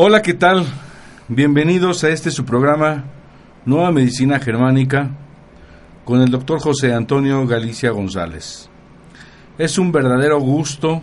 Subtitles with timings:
[0.00, 0.64] Hola, ¿qué tal?
[1.26, 3.06] Bienvenidos a este su programa
[3.64, 5.10] Nueva Medicina Germánica
[6.04, 8.70] con el doctor José Antonio Galicia González.
[9.58, 11.02] Es un verdadero gusto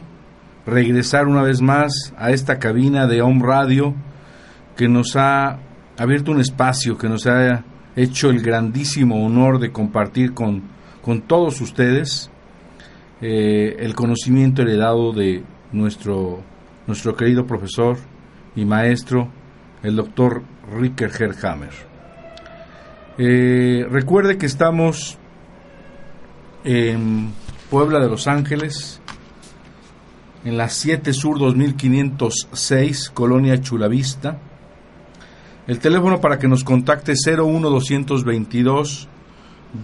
[0.65, 3.93] regresar una vez más a esta cabina de Home Radio
[4.77, 5.59] que nos ha
[5.97, 7.65] abierto un espacio, que nos ha
[7.97, 10.63] hecho el grandísimo honor de compartir con,
[11.01, 12.31] con todos ustedes
[13.19, 15.43] eh, el conocimiento heredado de
[15.73, 16.39] nuestro,
[16.87, 17.97] nuestro querido profesor
[18.55, 19.29] y maestro,
[19.83, 20.41] el doctor
[20.77, 21.71] Ricker Herhammer.
[23.17, 25.17] Eh, recuerde que estamos
[26.63, 27.31] en
[27.69, 29.01] Puebla de Los Ángeles,
[30.43, 34.37] en la 7 Sur 2506, Colonia Chulavista.
[35.67, 39.07] El teléfono para que nos contacte 01222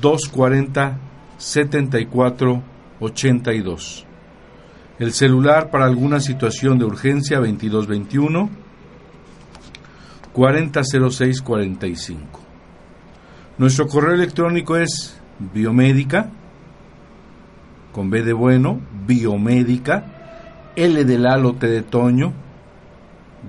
[0.01, 0.99] 240
[1.37, 4.05] 7482.
[4.99, 8.60] El celular para alguna situación de urgencia 2221
[10.33, 12.39] 400645.
[13.57, 15.19] Nuestro correo electrónico es
[15.53, 16.29] biomédica
[17.91, 20.05] con B de bueno, biomédica,
[20.75, 22.33] L de Lalo, T de Toño,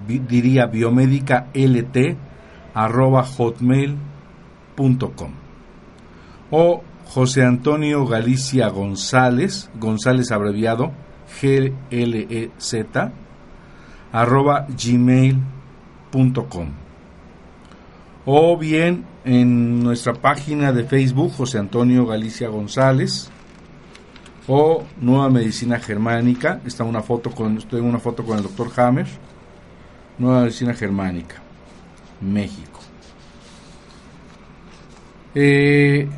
[0.06, 2.16] diría biomédica LT,
[2.74, 5.30] arroba hotmail.com.
[6.50, 10.92] O José Antonio Galicia González, González abreviado,
[11.40, 13.12] G-L-E-Z,
[14.12, 15.61] arroba gmail.com.
[18.24, 23.30] O bien en nuestra página de Facebook, José Antonio Galicia González,
[24.46, 28.70] o Nueva Medicina Germánica, está una foto con, estoy en una foto con el doctor
[28.76, 29.06] Hammer,
[30.18, 31.36] Nueva Medicina Germánica,
[32.20, 32.80] México.
[35.34, 36.08] Eh,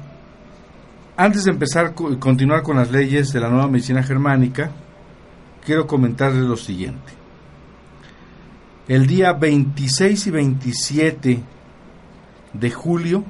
[1.16, 4.70] antes de empezar continuar con las leyes de la nueva medicina germánica,
[5.64, 7.23] quiero comentarles lo siguiente.
[8.86, 11.40] El día 26 y 27
[12.52, 13.24] de julio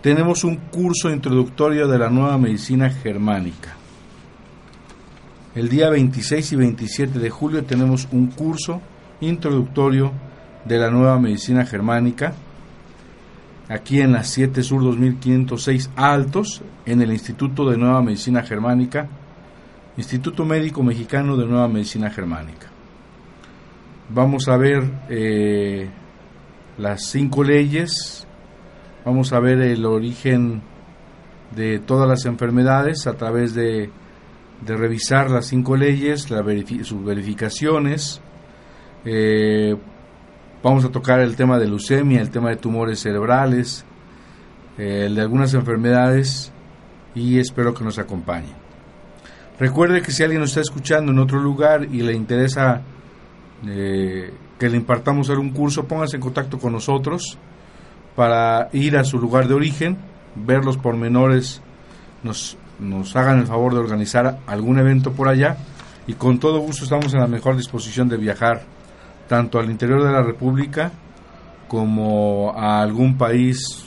[0.00, 3.74] tenemos un curso introductorio de la nueva medicina germánica.
[5.56, 8.80] El día 26 y 27 de julio tenemos un curso
[9.20, 10.12] introductorio
[10.64, 12.34] de la nueva medicina germánica
[13.68, 19.08] aquí en la 7 Sur 2506 Altos, en el Instituto de Nueva Medicina Germánica,
[19.96, 22.77] Instituto Médico Mexicano de Nueva Medicina Germánica.
[24.10, 25.88] Vamos a ver eh,
[26.78, 28.26] las cinco leyes,
[29.04, 30.62] vamos a ver el origen
[31.54, 33.90] de todas las enfermedades a través de,
[34.64, 36.28] de revisar las cinco leyes,
[36.82, 38.20] sus verificaciones,
[39.04, 39.76] eh,
[40.60, 43.84] Vamos a tocar el tema de leucemia, el tema de tumores cerebrales,
[44.76, 46.52] el de algunas enfermedades
[47.14, 48.52] y espero que nos acompañe.
[49.60, 52.82] Recuerde que si alguien nos está escuchando en otro lugar y le interesa
[53.66, 57.38] eh, que le impartamos algún curso, póngase en contacto con nosotros
[58.14, 59.96] para ir a su lugar de origen,
[60.34, 61.62] ver los pormenores,
[62.22, 65.56] nos, nos hagan el favor de organizar algún evento por allá
[66.06, 68.62] y con todo gusto estamos en la mejor disposición de viajar
[69.28, 70.90] tanto al interior de la República
[71.68, 73.84] como a algún país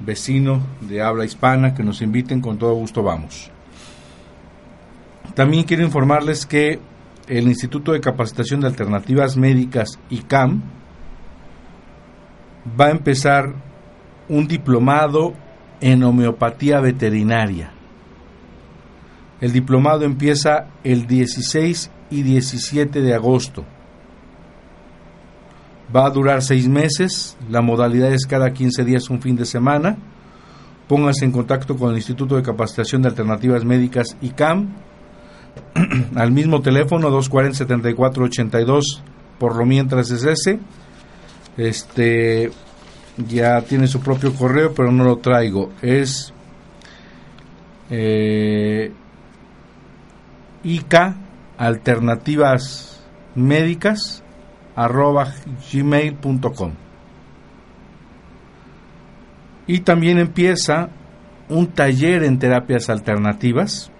[0.00, 3.50] vecino de habla hispana que nos inviten, con todo gusto vamos.
[5.34, 6.80] También quiero informarles que
[7.28, 10.62] el Instituto de Capacitación de Alternativas Médicas, ICAM,
[12.78, 13.54] va a empezar
[14.28, 15.34] un diplomado
[15.80, 17.72] en homeopatía veterinaria.
[19.40, 23.64] El diplomado empieza el 16 y 17 de agosto.
[25.94, 29.96] Va a durar seis meses, la modalidad es cada 15 días un fin de semana.
[30.86, 34.68] Pónganse en contacto con el Instituto de Capacitación de Alternativas Médicas ICAM
[36.16, 39.02] al mismo teléfono 240-7482
[39.38, 40.58] por lo mientras es ese.
[41.56, 42.50] Este
[43.16, 45.70] ya tiene su propio correo, pero no lo traigo.
[45.82, 46.32] Es
[47.90, 48.92] eh,
[50.62, 50.94] IK
[51.56, 53.02] Alternativas
[53.34, 54.22] Médicas
[54.76, 55.34] arroba
[55.72, 56.72] gmail.com
[59.66, 60.88] y también empieza
[61.48, 63.92] un taller en terapias alternativas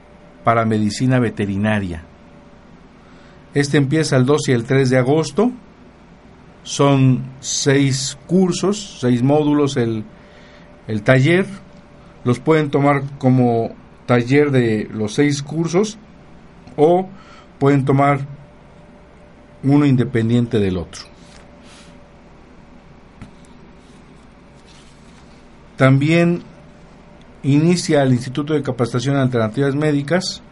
[0.49, 2.05] para medicina veterinaria.
[3.53, 5.53] Este empieza el 2 y el 3 de agosto.
[6.63, 10.05] Son seis cursos, seis módulos el,
[10.87, 11.45] el taller.
[12.25, 13.75] Los pueden tomar como
[14.07, 15.99] taller de los seis cursos
[16.79, 17.11] o
[17.59, 18.21] pueden tomar
[19.65, 21.03] uno independiente del otro.
[25.77, 26.43] También
[27.53, 30.43] inicia el Instituto de Capacitación en Alternativas Médicas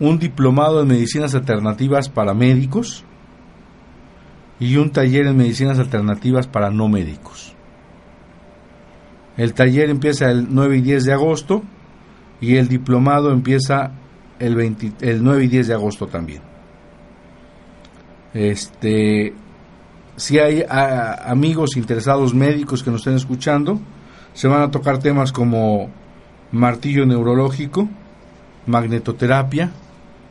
[0.00, 3.04] un diplomado en medicinas alternativas para médicos
[4.58, 7.54] y un taller en medicinas alternativas para no médicos.
[9.36, 11.62] El taller empieza el 9 y 10 de agosto
[12.40, 13.92] y el diplomado empieza
[14.38, 14.58] el,
[15.00, 16.42] el 9 y 10 de agosto también.
[18.32, 19.34] Este,
[20.16, 23.80] si hay amigos interesados médicos que nos estén escuchando,
[24.34, 25.90] se van a tocar temas como
[26.52, 27.88] martillo neurológico,
[28.66, 29.70] magnetoterapia,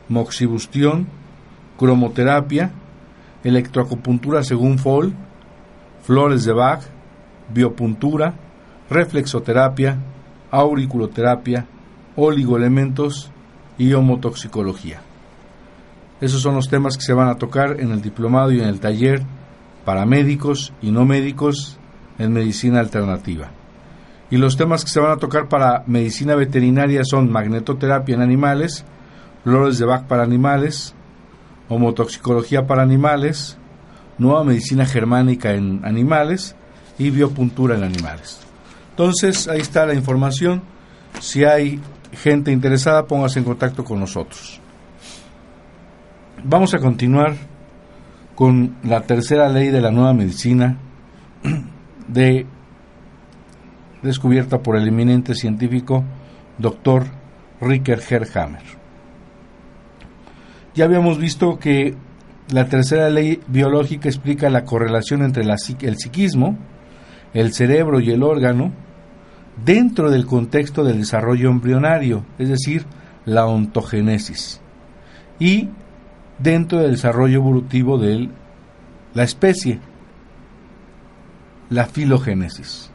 [0.08, 1.08] moxibustión,
[1.78, 2.72] cromoterapia,
[3.44, 5.14] electroacupuntura según Fall,
[6.04, 6.82] flores de Bach,
[7.54, 8.34] biopuntura,
[8.90, 9.98] reflexoterapia,
[10.52, 11.66] auriculoterapia,
[12.16, 13.32] oligoelementos
[13.78, 15.02] y homotoxicología.
[16.22, 18.80] Esos son los temas que se van a tocar en el diplomado y en el
[18.80, 19.22] taller
[19.86, 21.78] para médicos y no médicos
[22.18, 23.52] en medicina alternativa.
[24.32, 28.86] Y los temas que se van a tocar para medicina veterinaria son magnetoterapia en animales,
[29.44, 30.94] flores de Bach para animales,
[31.68, 33.58] homotoxicología para animales,
[34.18, 36.56] nueva medicina germánica en animales
[36.98, 38.40] y biopuntura en animales.
[38.92, 40.62] Entonces, ahí está la información.
[41.22, 41.80] Si hay
[42.12, 44.60] gente interesada, póngase en contacto con nosotros.
[46.44, 47.36] Vamos a continuar
[48.36, 50.78] con la tercera ley de la nueva medicina
[52.08, 52.46] de
[54.02, 56.04] descubierta por el eminente científico
[56.58, 57.06] Dr.
[57.62, 58.64] Ricker Herhammer.
[60.76, 61.96] Ya habíamos visto que
[62.52, 66.58] la tercera ley biológica explica la correlación entre el psiquismo,
[67.34, 68.72] el cerebro y el órgano
[69.64, 72.86] dentro del contexto del desarrollo embrionario, es decir,
[73.26, 74.62] la ontogénesis,
[75.38, 75.70] y
[76.40, 78.30] dentro del desarrollo evolutivo de
[79.14, 79.80] la especie,
[81.70, 82.92] la filogénesis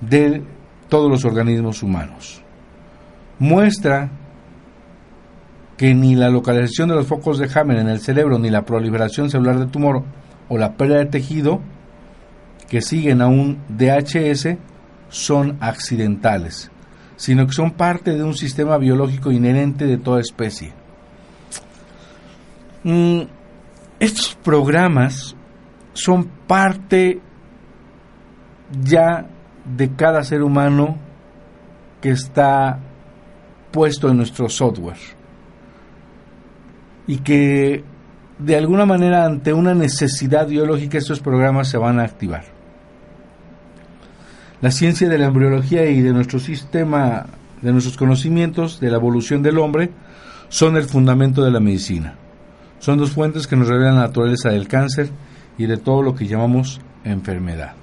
[0.00, 0.42] de
[0.88, 2.42] todos los organismos humanos.
[3.38, 4.10] Muestra
[5.76, 9.30] que ni la localización de los focos de Hammer en el cerebro, ni la proliferación
[9.30, 10.04] celular de tumor
[10.48, 11.60] o la pérdida de tejido
[12.68, 14.56] que siguen a un DHS
[15.08, 16.70] son accidentales,
[17.16, 20.72] sino que son parte de un sistema biológico inherente de toda especie.
[22.84, 23.22] Mm,
[23.98, 25.34] estos programas
[25.92, 27.20] son parte
[28.82, 29.26] ya
[29.64, 30.96] de cada ser humano
[32.00, 32.78] que está
[33.70, 34.96] puesto en nuestro software
[37.06, 37.84] y que
[38.38, 42.44] de alguna manera ante una necesidad biológica estos programas se van a activar.
[44.60, 47.26] La ciencia de la embriología y de nuestro sistema,
[47.62, 49.90] de nuestros conocimientos de la evolución del hombre,
[50.48, 52.14] son el fundamento de la medicina.
[52.78, 55.10] Son dos fuentes que nos revelan la naturaleza del cáncer
[55.58, 57.79] y de todo lo que llamamos enfermedad.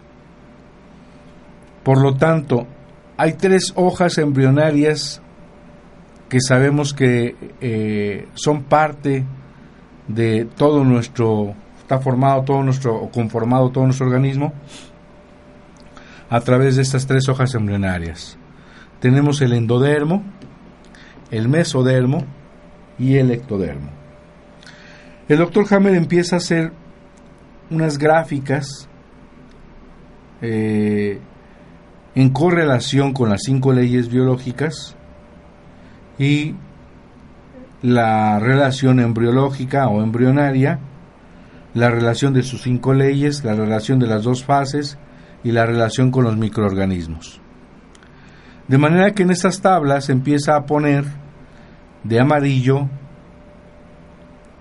[1.87, 2.67] Por lo tanto,
[3.15, 5.21] hay tres hojas embrionarias
[6.27, 9.23] que sabemos que eh, son parte
[10.05, 14.51] de todo nuestro, está formado todo nuestro, conformado todo nuestro organismo
[16.29, 18.37] a través de estas tres hojas embrionarias.
[18.99, 20.25] Tenemos el endodermo,
[21.31, 22.25] el mesodermo
[22.99, 23.91] y el ectodermo.
[25.29, 26.73] El doctor Hammer empieza a hacer
[27.69, 28.89] unas gráficas
[30.41, 31.21] eh,
[32.17, 34.95] en correlación con las cinco leyes biológicas
[36.17, 36.55] y
[37.83, 40.79] la relación embriológica o embrionaria,
[41.75, 44.97] la relación de sus cinco leyes, la relación de las dos fases
[45.43, 47.39] y la relación con los microorganismos.
[48.67, 51.05] De manera que en estas tablas empieza a poner
[52.03, 52.89] de amarillo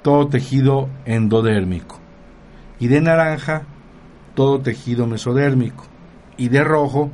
[0.03, 2.01] todo tejido endodérmico
[2.79, 3.63] y de naranja
[4.35, 5.87] todo tejido mesodérmico
[6.37, 7.11] y de rojo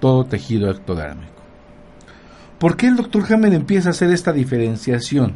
[0.00, 1.32] todo tejido ectodérmico.
[2.58, 5.34] ¿Por qué el doctor Hammer empieza a hacer esta diferenciación?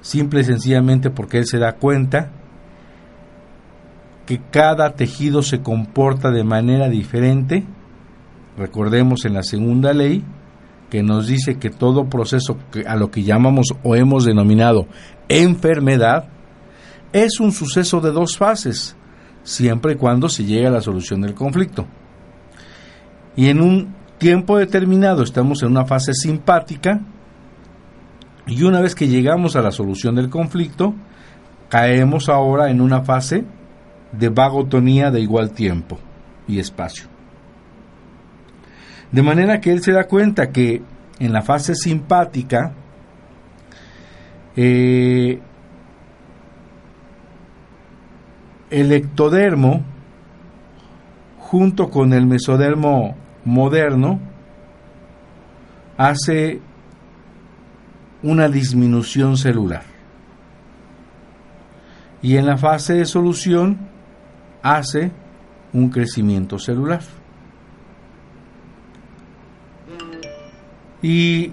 [0.00, 2.30] Simple y sencillamente porque él se da cuenta
[4.26, 7.64] que cada tejido se comporta de manera diferente.
[8.56, 10.24] Recordemos en la segunda ley
[10.90, 14.86] que nos dice que todo proceso a lo que llamamos o hemos denominado
[15.28, 16.28] enfermedad
[17.12, 18.96] es un suceso de dos fases,
[19.42, 21.86] siempre y cuando se llegue a la solución del conflicto.
[23.38, 27.02] Y en un tiempo determinado estamos en una fase simpática
[28.48, 30.92] y una vez que llegamos a la solución del conflicto,
[31.68, 33.44] caemos ahora en una fase
[34.10, 36.00] de vagotonía de igual tiempo
[36.48, 37.06] y espacio.
[39.12, 40.82] De manera que él se da cuenta que
[41.20, 42.72] en la fase simpática
[44.56, 45.38] eh,
[48.68, 49.84] el ectodermo
[51.38, 54.20] junto con el mesodermo moderno
[55.96, 56.60] hace
[58.22, 59.84] una disminución celular.
[62.20, 63.78] Y en la fase de solución
[64.62, 65.10] hace
[65.72, 67.00] un crecimiento celular.
[71.00, 71.52] Y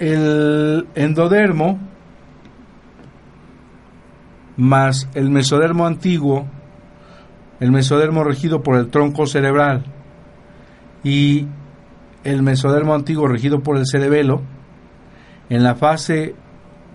[0.00, 1.78] el endodermo
[4.56, 6.46] más el mesodermo antiguo,
[7.60, 9.84] el mesodermo regido por el tronco cerebral
[11.04, 11.46] y
[12.24, 14.42] el mesodermo antiguo regido por el cerebelo,
[15.48, 16.34] en la fase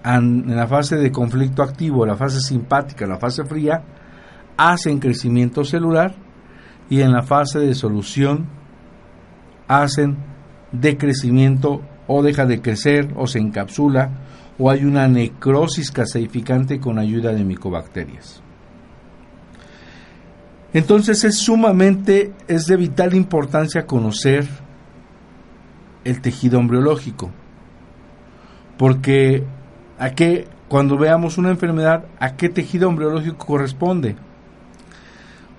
[0.03, 3.83] en la fase de conflicto activo, la fase simpática, la fase fría,
[4.55, 6.15] hacen crecimiento celular
[6.89, 8.45] y en la fase de solución
[9.67, 10.17] hacen
[10.71, 14.11] decrecimiento o deja de crecer o se encapsula
[14.59, 18.44] o hay una necrosis caseificante con ayuda de micobacterias.
[20.75, 24.45] Entonces es sumamente, es de vital importancia conocer
[26.03, 27.31] el tejido embriológico,
[28.77, 29.45] porque
[29.97, 34.17] a qué, cuando veamos una enfermedad, a qué tejido embriológico corresponde.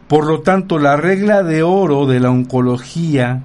[0.07, 3.43] Por lo tanto, la regla de oro de la oncología,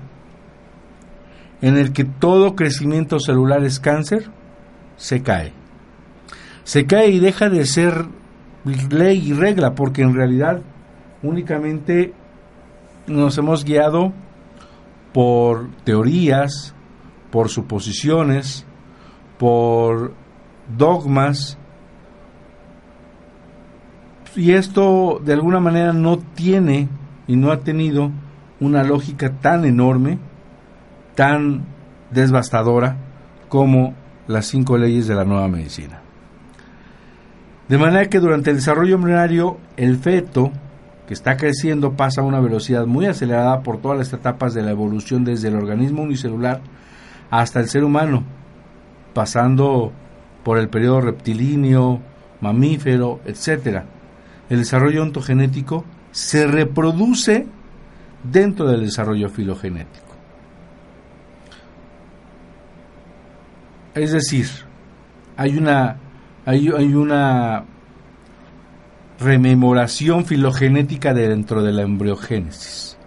[1.62, 4.30] en el que todo crecimiento celular es cáncer,
[4.98, 5.54] se cae.
[6.66, 8.08] Se cae y deja de ser
[8.90, 10.64] ley y regla, porque en realidad
[11.24, 12.14] únicamente
[13.08, 14.14] nos hemos guiado
[15.14, 16.74] por teorías,
[17.32, 18.66] por suposiciones,
[19.38, 20.14] por
[20.78, 21.58] dogmas,
[24.36, 26.88] y esto de alguna manera no tiene
[27.28, 28.12] y no ha tenido
[28.60, 30.20] una lógica tan enorme,
[31.16, 31.66] tan
[32.12, 32.98] devastadora
[33.50, 33.94] como
[34.28, 36.02] las cinco leyes de la nueva medicina.
[37.68, 40.52] De manera que durante el desarrollo embrionario, el feto
[41.12, 44.72] que está creciendo pasa a una velocidad muy acelerada por todas las etapas de la
[44.72, 46.62] evolución desde el organismo unicelular
[47.30, 48.24] hasta el ser humano,
[49.14, 49.92] pasando
[50.46, 52.00] por el periodo reptilíneo,
[52.40, 53.82] mamífero, etc.
[54.50, 57.46] El desarrollo ontogenético se reproduce
[58.24, 60.16] dentro del desarrollo filogenético.
[63.96, 64.48] Es decir,
[65.36, 65.98] hay una,
[66.46, 67.66] hay, una
[69.22, 72.98] rememoración filogenética dentro de la embriogénesis.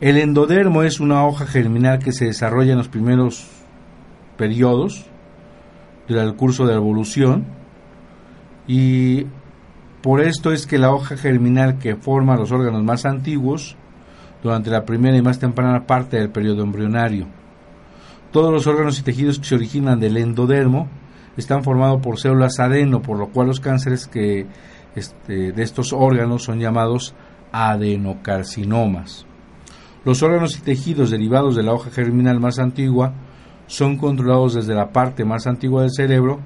[0.00, 3.46] El endodermo es una hoja germinal que se desarrolla en los primeros
[4.38, 5.04] periodos
[6.08, 7.44] del curso de la evolución
[8.66, 9.26] y
[10.02, 13.76] por esto es que la hoja germinal que forma los órganos más antiguos
[14.42, 17.26] durante la primera y más temprana parte del periodo embrionario
[18.32, 20.88] todos los órganos y tejidos que se originan del endodermo
[21.36, 24.46] están formados por células adeno, por lo cual los cánceres que
[24.94, 27.14] este, de estos órganos son llamados
[27.52, 29.26] adenocarcinomas.
[30.04, 33.12] Los órganos y tejidos derivados de la hoja germinal más antigua
[33.66, 36.40] son controlados desde la parte más antigua del cerebro,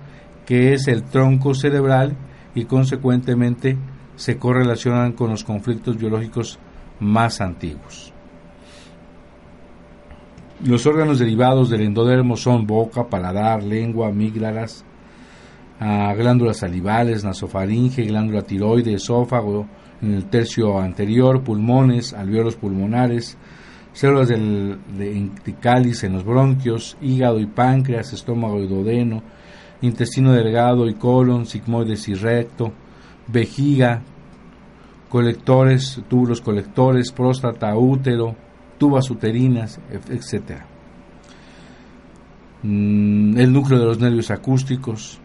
[0.45, 2.17] que es el tronco cerebral,
[2.55, 3.77] y consecuentemente
[4.17, 6.59] se correlacionan con los conflictos biológicos
[7.01, 8.14] más antiguos.
[10.63, 14.85] Los órganos derivados del endodermo son boca, paladar, lengua, amígdalas,
[15.81, 19.67] a glándulas salivales, nasofaringe, glándula tiroide, esófago,
[20.01, 23.37] en el tercio anterior, pulmones, alveolos pulmonares,
[23.93, 29.23] células del, de, cáliz en los bronquios, hígado y páncreas, estómago y duodeno,
[29.83, 32.73] intestino delgado y colon, sigmoides y recto,
[33.27, 34.03] vejiga,
[35.09, 38.37] colectores, túbulos colectores, próstata, útero,
[38.79, 40.63] tubas uterinas, etc.
[42.63, 45.21] Mm, el núcleo de los nervios acústicos,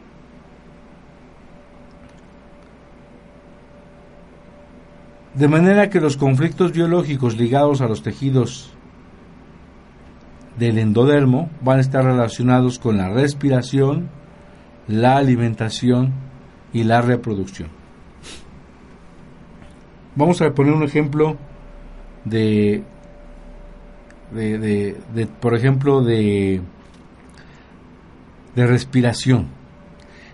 [5.39, 8.71] De manera que los conflictos biológicos ligados a los tejidos
[10.57, 14.09] del endodermo van a estar relacionados con la respiración,
[14.87, 16.11] la alimentación
[16.73, 17.69] y la reproducción.
[20.15, 21.37] Vamos a poner un ejemplo
[22.25, 22.83] de,
[24.31, 26.61] de, por ejemplo, de,
[28.55, 29.47] de respiración.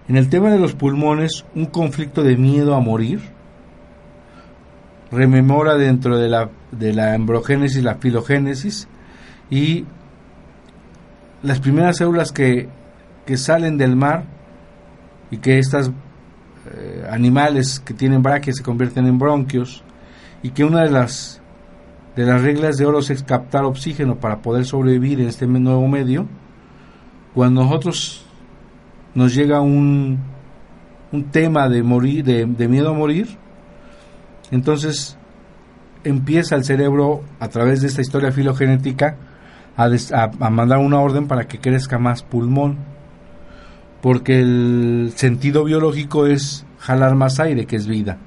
[0.07, 3.21] En el tema de los pulmones, un conflicto de miedo a morir
[5.11, 8.87] rememora dentro de la, de la embrogénesis, la filogénesis,
[9.49, 9.85] y
[11.43, 12.67] las primeras células que,
[13.25, 14.25] que salen del mar
[15.31, 15.91] y que estas
[16.71, 19.83] eh, animales que tienen braquias se convierten en bronquios
[20.41, 21.41] y que una de las
[22.15, 26.27] de las reglas de oro es captar oxígeno para poder sobrevivir en este nuevo medio
[27.33, 28.25] cuando nosotros
[29.13, 30.19] nos llega un,
[31.11, 33.37] un tema de morir de, de miedo a morir
[34.51, 35.17] entonces
[36.05, 39.17] empieza el cerebro, a través de esta historia filogenética,
[39.75, 42.77] a, mandar una orden para que crezca más pulmón.
[44.01, 48.17] Porque el sentido biológico es jalar más aire, que es vida.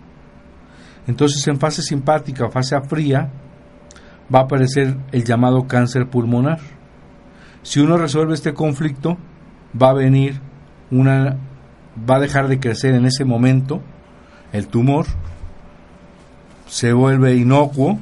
[1.07, 3.31] Entonces en fase simpática o fase fría
[4.35, 6.61] va a aparecer el llamado cáncer pulmonar.
[7.63, 9.17] Si uno resuelve este conflicto,
[9.81, 10.41] va a venir
[10.91, 11.37] una
[12.09, 13.83] va a dejar de crecer en ese momento
[14.53, 15.07] el tumor
[16.67, 17.99] se vuelve inocuo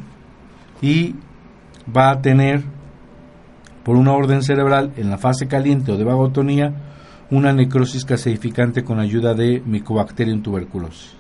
[0.83, 1.15] y
[1.95, 2.63] va a tener,
[3.85, 6.73] por una orden cerebral en la fase caliente o de vagotonía,
[7.31, 11.15] una necrosis caseificante con ayuda de Mycobacterium tuberculosis.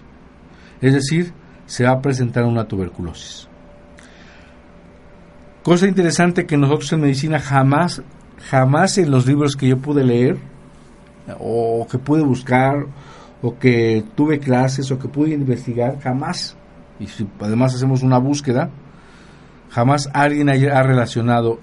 [0.80, 1.32] Es decir,
[1.66, 3.48] se va a presentar una tuberculosis.
[5.66, 8.00] Cosa interesante que nosotros en medicina jamás,
[8.48, 10.38] jamás en los libros que yo pude leer,
[11.40, 12.86] o que pude buscar,
[13.42, 16.56] o que tuve clases, o que pude investigar, jamás
[17.00, 17.08] y
[17.40, 18.70] además hacemos una búsqueda,
[19.68, 21.58] jamás alguien ha relacionado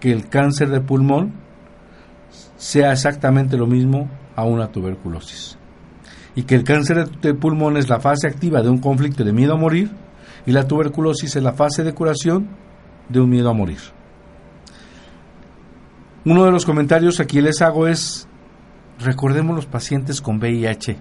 [0.00, 1.32] que el cáncer de pulmón
[2.58, 5.56] sea exactamente lo mismo a una tuberculosis.
[6.34, 9.54] Y que el cáncer de pulmón es la fase activa de un conflicto de miedo
[9.54, 9.90] a morir
[10.44, 12.59] y la tuberculosis es la fase de curación
[13.10, 13.78] de un miedo a morir.
[16.24, 18.28] Uno de los comentarios aquí les hago es,
[18.98, 20.96] recordemos los pacientes con VIH,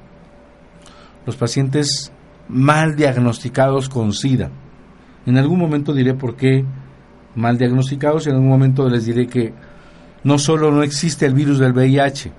[1.25, 2.11] los pacientes
[2.47, 4.49] mal diagnosticados con SIDA.
[5.25, 6.65] En algún momento diré por qué
[7.35, 9.53] mal diagnosticados y en algún momento les diré que
[10.23, 12.31] no solo no existe el virus del VIH,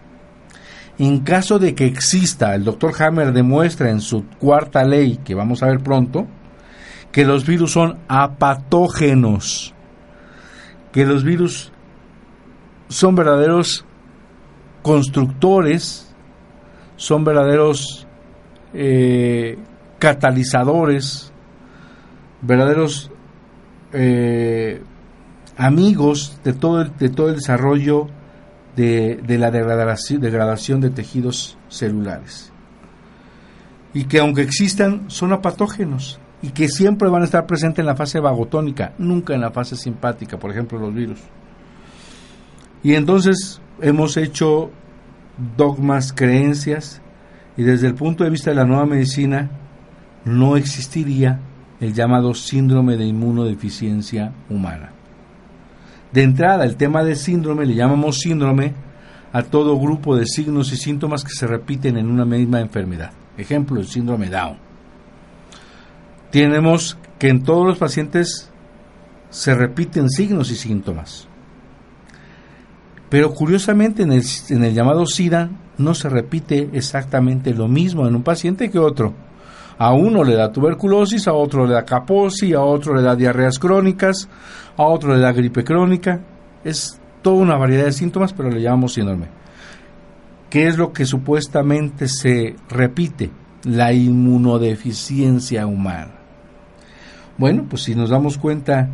[1.01, 5.63] en caso de que exista, el doctor Hammer demuestra en su cuarta ley, que vamos
[5.63, 6.27] a ver pronto,
[7.13, 9.75] que los virus son apatógenos,
[10.93, 11.73] que los virus
[12.89, 13.85] son verdaderos
[14.83, 16.15] constructores,
[16.97, 18.07] son verdaderos
[18.75, 19.59] eh,
[19.99, 21.33] catalizadores,
[22.43, 23.11] verdaderos
[23.93, 24.83] eh,
[25.57, 28.07] amigos de todo el, de todo el desarrollo
[28.77, 32.53] de, la degradación, degradación de tejidos celulares.
[33.93, 37.97] Y que aunque existan, son apatógenos y que siempre van a estar presentes en la
[37.97, 41.21] fase vagotónica, nunca en la fase simpática, por ejemplo, los virus.
[42.83, 44.71] Y entonces hemos hecho
[45.57, 47.03] dogmas, creencias,
[47.57, 49.51] y desde el punto de vista de la nueva medicina,
[50.25, 51.41] no existiría
[51.81, 54.93] el llamado síndrome de inmunodeficiencia humana.
[56.13, 58.75] De entrada, el tema de síndrome le llamamos síndrome
[59.33, 63.13] a todo grupo de signos y síntomas que se repiten en una misma enfermedad.
[63.37, 64.70] Ejemplo, el síndrome Down.
[66.31, 68.51] Tenemos que en todos los pacientes
[69.31, 71.29] se repiten signos y síntomas.
[73.09, 78.15] Pero curiosamente en el, en el llamado SIDA no se repite exactamente lo mismo en
[78.15, 79.15] un paciente que otro.
[79.79, 83.59] A uno le da tuberculosis, a otro le da caposis, a otro le da diarreas
[83.59, 84.29] crónicas,
[84.77, 86.21] a otro le da gripe crónica.
[86.63, 89.27] Es toda una variedad de síntomas, pero le llamamos síndrome.
[90.51, 93.31] ¿Qué es lo que supuestamente se repite?
[93.65, 96.20] La inmunodeficiencia humana.
[97.41, 98.91] Bueno, pues si nos damos cuenta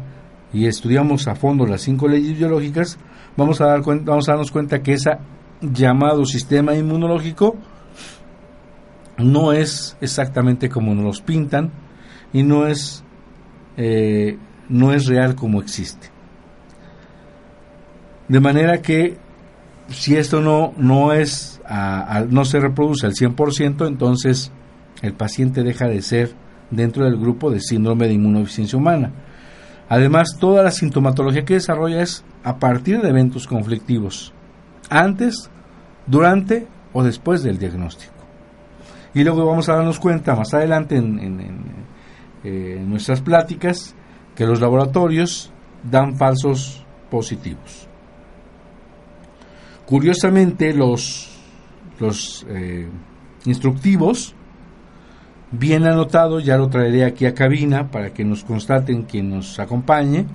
[0.52, 2.96] y estudiamos a fondo las cinco leyes biológicas,
[3.37, 5.18] vamos a, dar vamos a darnos cuenta que ese
[5.61, 7.56] llamado sistema inmunológico
[9.18, 11.72] no es exactamente como nos los pintan
[12.32, 13.02] y no es,
[13.76, 16.06] eh, no es real como existe.
[18.28, 19.16] De manera que
[19.88, 21.61] si esto no, no, es,
[22.28, 24.52] no se reproduce al 100%, entonces
[25.02, 29.12] el paciente deja de ser dentro del grupo de síndrome de inmunodeficiencia humana.
[29.88, 34.33] Además, toda la sintomatología que desarrolla es a partir de eventos conflictivos,
[34.90, 35.48] antes,
[36.07, 38.12] durante o después del diagnóstico.
[39.14, 41.61] Y luego vamos a darnos cuenta más adelante en,
[42.44, 43.94] eh, nuestras pláticas
[44.35, 45.50] que los laboratorios
[45.83, 47.88] dan falsos positivos.
[49.87, 51.31] Curiosamente, los,
[52.48, 52.88] eh,
[53.44, 54.35] instructivos
[55.50, 60.26] bien anotado, ya lo traeré aquí a cabina para que nos constaten quien nos acompañe,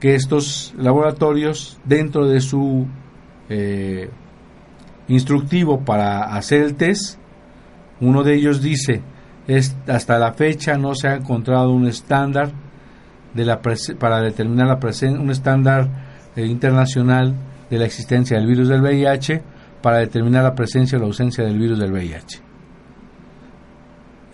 [0.00, 2.86] que estos laboratorios dentro de su
[3.48, 4.10] eh,
[5.08, 7.18] instructivo para hacer el test,
[8.00, 9.02] uno de ellos dice,
[9.46, 12.50] es, hasta la fecha no se ha encontrado un estándar
[13.32, 13.60] de la
[13.98, 15.88] para determinar la presencia, un estándar
[16.36, 17.34] eh, internacional
[17.70, 19.42] de la existencia del virus del VIH
[19.82, 22.45] para determinar la presencia o la ausencia del virus del VIH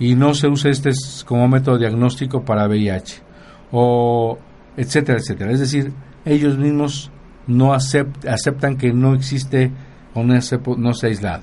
[0.03, 0.91] y no se usa este
[1.25, 3.23] como método diagnóstico para VIH
[3.71, 4.37] o
[4.77, 5.53] etcétera, etcétera.
[5.53, 5.93] Es decir,
[6.25, 7.13] ellos mismos
[7.47, 9.71] no aceptan que no existe
[10.13, 10.35] o no,
[10.79, 11.43] no se ha aislado.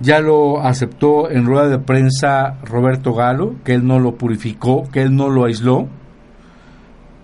[0.00, 5.00] Ya lo aceptó en rueda de prensa Roberto Galo, que él no lo purificó, que
[5.00, 5.88] él no lo aisló.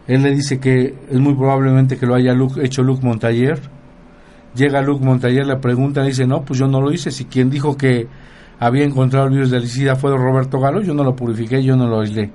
[0.06, 3.60] Él le dice que es muy probablemente que lo haya hecho Luc Montayer.
[4.54, 7.10] Llega Luc Montayer, le pregunta, y dice, no, pues yo no lo hice.
[7.10, 8.08] Si quien dijo que
[8.60, 11.88] había encontrado el virus del SIDA fue Roberto Galo, yo no lo purifiqué, yo no
[11.88, 12.30] lo aislé.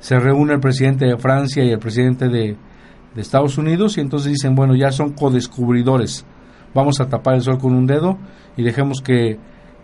[0.00, 2.56] Se reúne el presidente de Francia y el presidente de,
[3.16, 6.26] Estados Unidos y entonces dicen, bueno, ya son codescubridores,
[6.74, 8.18] vamos a tapar el sol con un dedo
[8.58, 9.38] y dejemos que,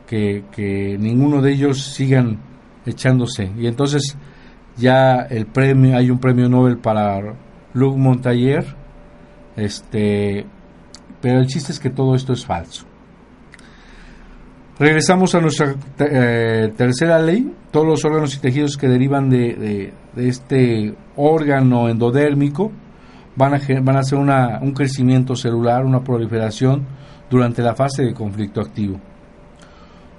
[0.07, 2.41] que, ninguno de ellos sigan
[2.85, 3.51] echándose.
[3.59, 4.19] Y entonces
[4.77, 7.23] ya el premio, hay un premio Nobel para
[7.73, 8.67] Luc Montayer,
[9.57, 10.45] este,
[11.23, 12.85] pero el chiste es que todo esto es falso.
[14.83, 17.55] Regresamos a nuestra eh, tercera ley.
[17.71, 22.73] Todos los órganos y tejidos que derivan de, este órgano endodérmico
[23.37, 23.59] van a,
[24.01, 26.85] hacer un crecimiento celular, una proliferación
[27.31, 28.99] durante la fase de conflicto activo.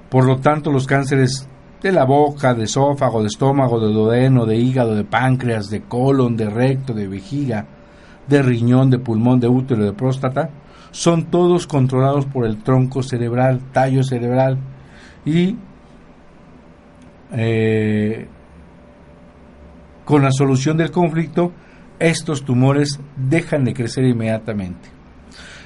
[0.10, 1.46] Por lo tanto, los cánceres
[1.82, 6.38] de la boca, de esófago, de estómago, de duodeno, de hígado, de páncreas, de colon,
[6.38, 7.66] de recto, de vejiga,
[8.30, 10.50] de riñón, de pulmón, de útero, de próstata,
[10.94, 14.60] son todos controlados por el tronco cerebral, tallo cerebral
[15.26, 15.58] y
[17.32, 18.28] eh,
[20.06, 21.52] con la solución del conflicto
[21.98, 24.90] estos tumores dejan de crecer inmediatamente.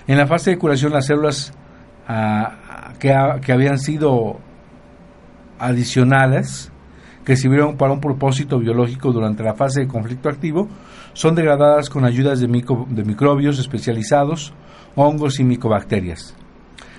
[0.08, 1.54] En la fase de curación las células
[2.08, 4.40] ah, que, que, habían sido
[5.60, 6.72] adicionales,
[7.26, 10.70] que sirvieron para un propósito biológico durante la fase de conflicto activo,
[11.12, 14.54] son degradadas con ayudas de, de microbios especializados
[14.98, 16.36] hongos y micobacterias.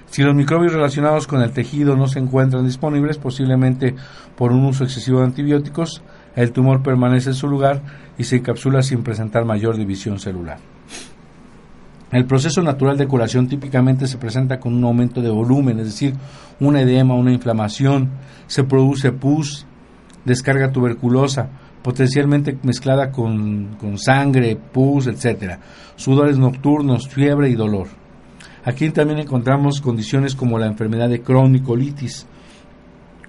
[0.07, 3.95] Si los microbios relacionados con el tejido no se encuentran disponibles, posiblemente
[4.37, 6.01] por un uso excesivo de antibióticos,
[6.35, 7.83] el tumor permanece en su lugar
[8.17, 10.59] y se encapsula sin presentar mayor división celular.
[12.11, 16.15] El proceso natural de curación típicamente se presenta con un aumento de volumen, es decir,
[16.61, 18.11] un edema, una inflamación,
[18.47, 19.67] se produce pus,
[20.25, 21.51] descarga tuberculosa,
[21.83, 25.59] potencialmente mezclada con, sangre, pus, etc.
[25.97, 27.89] Sudores nocturnos, fiebre y dolor.
[28.65, 32.27] Aquí también encontramos condiciones como la enfermedad de cronicolitis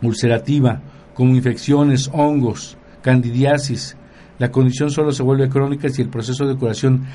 [0.02, 0.82] ulcerativa,
[1.14, 3.96] como infecciones, hongos, candidiasis.
[4.38, 7.06] La condición solo se vuelve crónica si el proceso de curación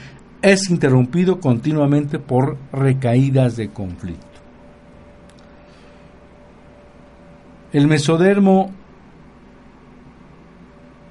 [0.42, 4.26] es interrumpido continuamente por recaídas de conflicto.
[7.72, 8.70] El mesodermo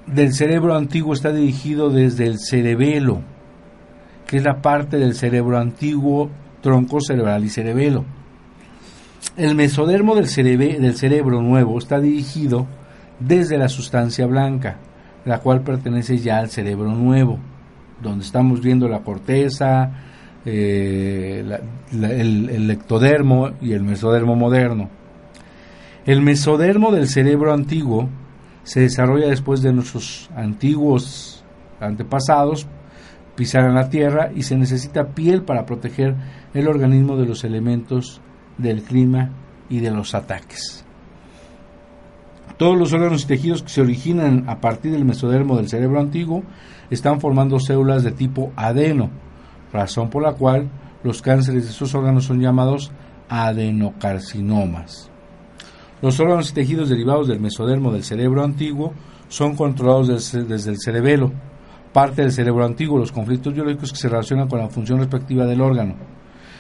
[0.08, 3.22] del cerebro antiguo está dirigido desde el cerebelo,
[4.28, 6.30] que es la parte del cerebro antiguo,
[6.62, 8.06] tronco cerebral y cerebelo.
[9.38, 12.68] El mesodermo del, del cerebro nuevo está dirigido
[13.20, 14.78] desde la sustancia blanca,
[15.26, 17.40] la cual pertenece ya al cerebro nuevo,
[18.02, 19.92] donde estamos viendo la corteza,
[20.46, 21.44] eh,
[21.94, 24.90] el, el ectodermo y el mesodermo moderno.
[26.06, 28.10] El mesodermo del cerebro antiguo
[28.64, 31.44] se desarrolla después de nuestros antiguos
[31.80, 32.68] antepasados
[33.36, 36.16] pisaran la tierra y se necesita piel para proteger
[36.54, 38.22] el organismo de los elementos
[38.58, 39.32] del clima
[39.70, 40.86] y de los ataques.
[42.58, 46.44] Todos los órganos y tejidos que se originan a partir del mesodermo del cerebro antiguo
[46.92, 49.10] están formando células de tipo adeno,
[49.72, 50.70] razón por la cual
[51.04, 52.92] los cánceres de esos órganos son llamados
[53.28, 55.10] adenocarcinomas.
[56.04, 58.92] Los órganos y tejidos derivados del mesodermo del cerebro antiguo
[59.30, 61.32] son controlados desde, el cerebelo,
[61.94, 65.62] parte del cerebro antiguo, los conflictos biológicos que se relacionan con la función respectiva del
[65.62, 65.96] órgano.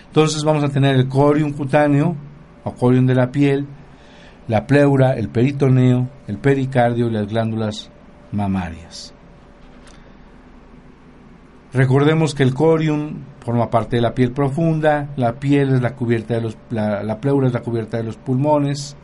[0.07, 2.15] Entonces vamos a tener el corium cutáneo,
[2.63, 3.67] o corium de la piel,
[4.47, 7.91] la pleura, el peritoneo, el pericardio y las glándulas
[8.31, 9.13] mamarias.
[11.73, 16.35] Recordemos que el corium forma parte de la piel profunda, la piel es la cubierta
[16.35, 18.95] de los, la, pleura es la cubierta de los pulmones,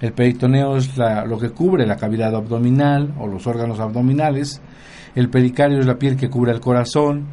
[0.00, 4.60] el peritoneo es lo que cubre la cavidad abdominal o los órganos abdominales,
[5.14, 7.26] el pericardio es la piel que cubre el corazón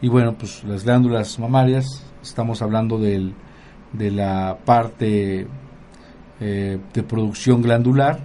[0.00, 5.46] y bueno, pues las glándulas mamarias, estamos hablando de la parte
[6.40, 8.20] eh, de producción glandular,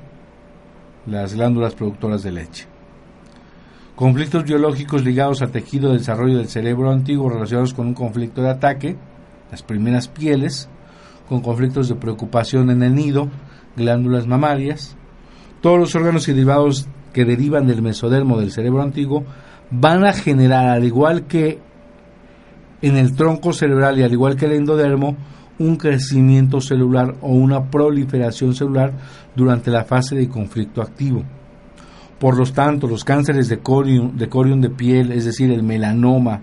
[1.08, 2.68] las glándulas productoras de leche.
[3.96, 8.50] Conflictos biológicos ligados al tejido de desarrollo del cerebro antiguo relacionados con un conflicto de
[8.50, 8.96] ataque,
[9.52, 10.70] las primeras pieles,
[11.34, 13.28] con conflictos de preocupación en el nido,
[13.76, 14.96] glándulas mamarias,
[15.62, 19.26] todos los órganos y derivados que derivan del mesodermo del cerebro antiguo
[19.72, 21.58] van a generar, al igual que
[22.84, 25.18] en el tronco cerebral y al igual que el endodermo,
[25.58, 28.94] un crecimiento celular o una proliferación celular
[29.36, 31.24] durante la fase de conflicto activo.
[32.20, 36.42] Por lo tanto, los cánceres de corium de, corium de piel, es decir, el melanoma,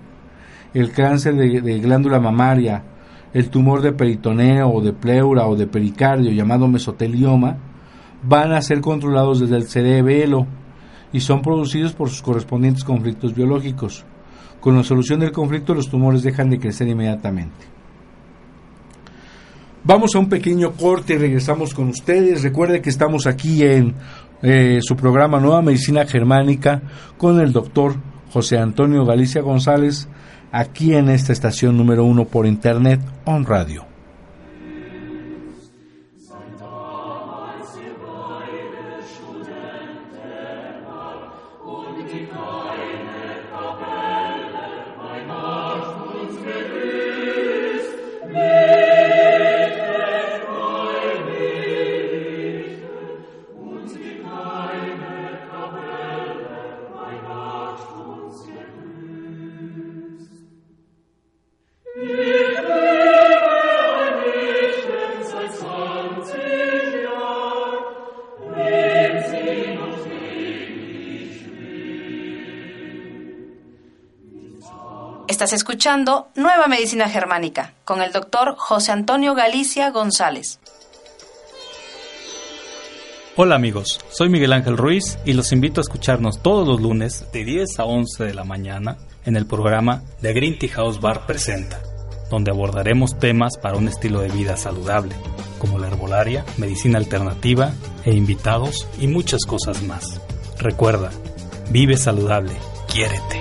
[0.75, 2.83] el cáncer de, glándula mamaria,
[3.33, 7.57] el tumor de peritoneo o de pleura o de pericardio llamado mesotelioma,
[8.23, 10.47] van a ser controlados desde el cerebelo
[11.13, 14.05] y son producidos por sus correspondientes conflictos biológicos.
[14.61, 17.67] Con la solución del conflicto los tumores dejan de crecer inmediatamente.
[19.83, 22.43] Vamos a un pequeño corte y regresamos con ustedes.
[22.43, 23.95] Recuerde que estamos aquí en
[24.43, 26.83] eh, su programa Nueva Medicina Germánica
[27.17, 27.95] con el doctor
[28.31, 30.07] José Antonio Galicia González,
[30.53, 33.90] aquí en esta estación número uno por internet, on radio.
[75.81, 80.61] Escuchando Nueva Medicina Germánica con el doctor José Antonio Galicia González.
[83.35, 87.47] Hola amigos, soy Miguel Ángel Ruiz y los invito a escucharnos todos los lunes de
[87.47, 91.81] 10 a 11 de la mañana en el programa The Green Tea House Bar Presenta,
[92.29, 95.15] donde abordaremos temas para un estilo de vida saludable,
[95.59, 97.73] como la herbolaria, medicina alternativa
[98.05, 100.21] e invitados y muchas cosas más.
[100.59, 101.11] Recuerda,
[101.71, 102.53] vive saludable,
[102.87, 103.41] quiérete.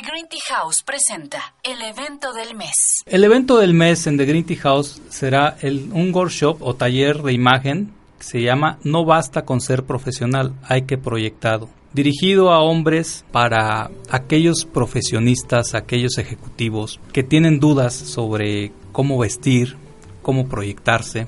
[0.00, 3.02] The Green Tea House presenta el evento del mes.
[3.04, 7.20] El evento del mes en The Green Tea House será el, un workshop o taller
[7.20, 11.68] de imagen que se llama No basta con ser profesional, hay que proyectado.
[11.94, 19.76] Dirigido a hombres para aquellos profesionistas, aquellos ejecutivos que tienen dudas sobre cómo vestir,
[20.22, 21.26] cómo proyectarse,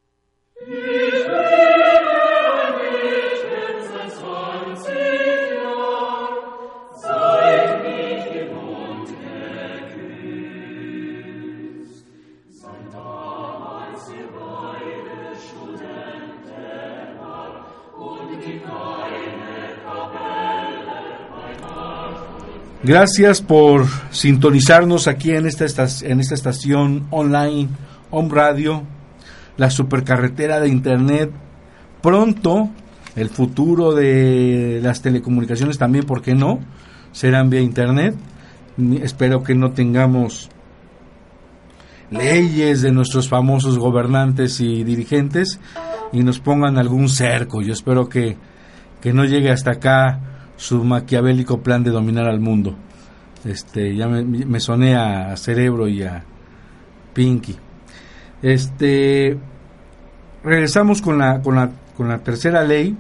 [22.87, 25.65] Gracias por sintonizarnos aquí en esta,
[26.03, 27.69] en esta estación online,
[28.13, 28.85] Home Radio,
[29.57, 31.33] la supercarretera de Internet.
[32.01, 32.71] Pronto,
[33.17, 36.61] el futuro de las telecomunicaciones también, ¿por qué no?
[37.11, 38.15] Serán vía Internet.
[39.03, 40.49] Espero que no tengamos
[42.13, 45.59] leyes de nuestros famosos gobernantes y dirigentes
[46.13, 47.63] y nos pongan algún cerco.
[47.63, 48.37] Yo espero que,
[49.01, 52.75] que no llegue hasta acá su maquiavélico plan de dominar al mundo.
[53.45, 56.25] Este, ya me, soné a Cerebro y a
[57.13, 57.57] Pinky.
[58.43, 59.39] Este,
[60.43, 62.97] regresamos con la, con la, con la tercera ley,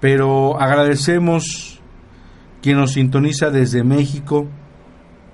[0.00, 1.80] pero agradecemos
[2.62, 4.46] quien nos sintoniza desde México,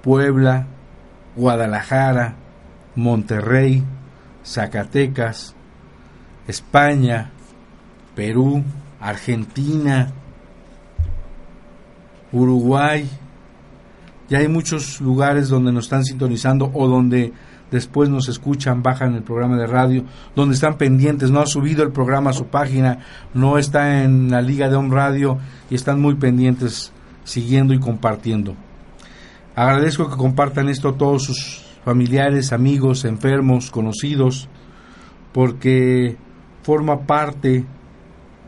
[0.03, 0.67] Puebla,
[1.37, 2.37] Guadalajara,
[2.95, 3.83] Monterrey,
[4.45, 5.55] Zacatecas,
[6.47, 7.31] España,
[8.15, 8.63] Perú,
[9.01, 10.13] Argentina,
[12.35, 13.09] Uruguay.
[14.29, 17.33] Ya hay muchos lugares donde nos están sintonizando o donde
[17.71, 21.93] después nos escuchan, bajan el programa de radio, donde están pendientes, no ha subido el
[21.93, 22.99] programa a su página,
[23.33, 25.39] no está en la liga de Home Radio
[25.71, 26.93] y están muy pendientes
[27.25, 28.55] siguiendo y compartiendo.
[29.57, 34.49] Agradezco que compartan esto todos sus familiares, amigos, enfermos, conocidos,
[35.33, 36.17] porque
[36.63, 37.65] forma parte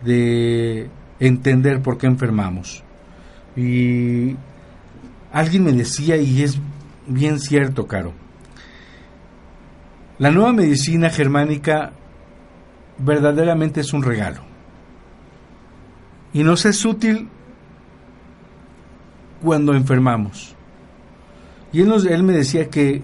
[0.05, 0.88] de
[1.20, 2.86] entender por qué enfermamos.
[3.57, 4.37] Y
[5.33, 6.59] alguien me decía, y es
[7.07, 8.12] bien cierto, Caro,
[10.19, 11.92] la nueva medicina germánica
[12.99, 14.42] verdaderamente es un regalo.
[16.33, 17.29] Y nos es útil
[19.42, 20.55] cuando enfermamos.
[21.73, 23.03] Y él, nos, él me decía que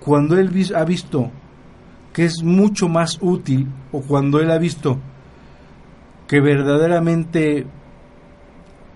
[0.00, 1.30] cuando él ha visto
[2.12, 4.98] que es mucho más útil o cuando él ha visto
[6.26, 7.66] que verdaderamente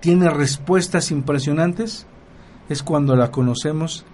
[0.05, 2.07] tiene respuestas impresionantes
[2.69, 4.05] es cuando la conocemos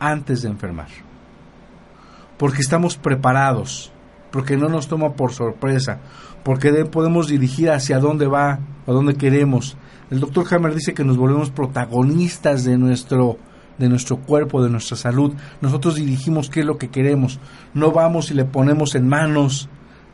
[0.00, 0.88] antes de enfermar.
[2.36, 3.92] Porque estamos preparados,
[4.32, 6.00] porque no nos toma por sorpresa,
[6.42, 8.58] porque podemos dirigir hacia dónde va,
[8.88, 9.76] a dónde queremos.
[10.10, 13.38] El doctor Hammer dice que nos volvemos protagonistas de nuestro
[13.78, 15.32] de nuestro cuerpo, de nuestra salud.
[15.60, 17.38] Nosotros dirigimos qué es lo que queremos.
[17.72, 19.68] No vamos y le ponemos en manos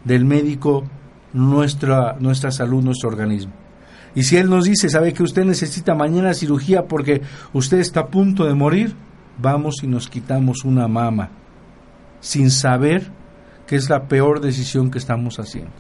[0.05, 0.85] del médico
[1.33, 3.64] nuestra, nuestra salud, nuestro organismo.
[4.15, 7.23] Y si Él nos dice, sabe que usted necesita mañana cirugía porque
[7.53, 8.95] usted está a punto de morir,
[9.39, 11.31] vamos y nos quitamos una mama
[12.21, 13.11] sin saber
[13.67, 15.73] que es la peor decisión que estamos haciendo.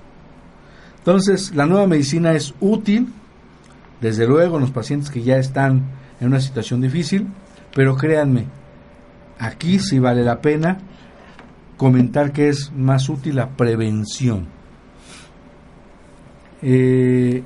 [0.98, 3.08] Entonces, la nueva medicina es útil,
[4.00, 5.82] desde luego, en los pacientes que ya están
[6.20, 7.28] en una situación difícil,
[7.74, 8.46] pero créanme,
[9.38, 10.78] aquí sí vale la pena
[11.76, 14.46] comentar que es más útil la prevención.
[16.62, 17.42] Eh,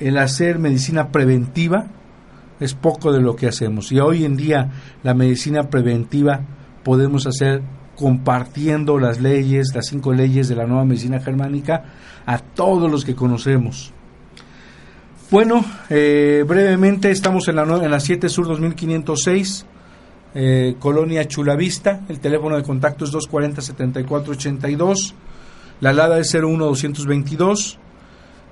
[0.00, 1.86] el hacer medicina preventiva
[2.60, 3.92] es poco de lo que hacemos.
[3.92, 4.70] Y hoy en día
[5.02, 6.40] la medicina preventiva
[6.84, 7.62] podemos hacer
[7.96, 11.84] compartiendo las leyes, las cinco leyes de la nueva medicina germánica
[12.26, 13.92] a todos los que conocemos.
[15.30, 19.66] Bueno, eh, brevemente estamos en la, en la 7 Sur 2506,
[20.34, 22.00] eh, Colonia Chulavista.
[22.08, 25.12] El teléfono de contacto es 240-7482.
[25.80, 27.78] La LADA es 01222.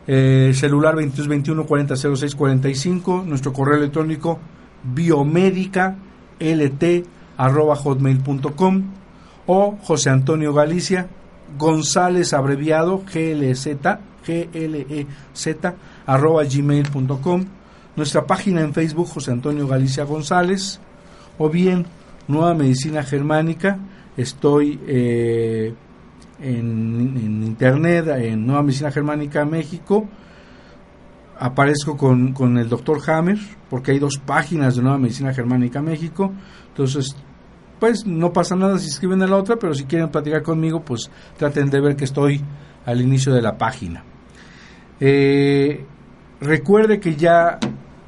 [0.09, 4.39] Eh, celular 2221 nuestro correo electrónico
[4.85, 5.97] biomédica
[6.39, 7.05] lt
[7.37, 8.83] arroba hotmail.com
[9.47, 11.09] o José Antonio Galicia
[11.59, 13.69] González abreviado glz
[14.25, 15.57] glez
[16.07, 17.45] arroba gmail.com
[17.97, 20.79] nuestra página en Facebook José Antonio Galicia González
[21.37, 21.85] o bien
[22.29, 23.81] Nueva Medicina Germánica
[24.17, 25.75] estoy eh,
[26.41, 30.07] en, internet, en Nueva Medicina Germánica México.
[31.39, 36.33] Aparezco con, con el doctor Hammer, porque hay dos páginas de Nueva Medicina Germánica México.
[36.69, 37.15] Entonces,
[37.79, 41.11] pues no pasa nada si escriben a la otra, pero si quieren platicar conmigo, pues
[41.37, 42.43] traten de ver que estoy
[42.87, 44.03] al inicio de la página.
[44.99, 45.85] Eh,
[46.41, 47.59] recuerde que ya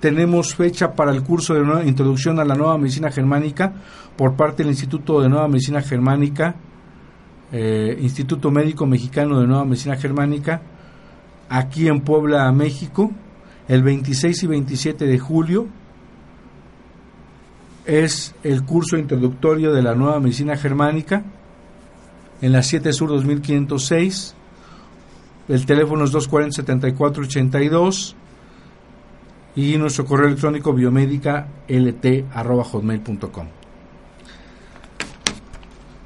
[0.01, 3.72] tenemos fecha para el curso de introducción a la nueva medicina germánica
[4.16, 6.55] por parte del Instituto de Nueva Medicina Germánica
[7.53, 10.61] eh, Instituto Médico Mexicano de Nueva Medicina Germánica,
[11.49, 13.11] aquí en Puebla, México,
[13.68, 15.68] el 26 y 27 de julio
[17.88, 21.24] es el curso introductorio de la nueva medicina germánica
[22.42, 24.34] en la 7 Sur 2506.
[25.49, 28.14] El teléfono es 240-7482
[29.57, 33.58] y nuestro correo electrónico biomédica lt.hotmail.com.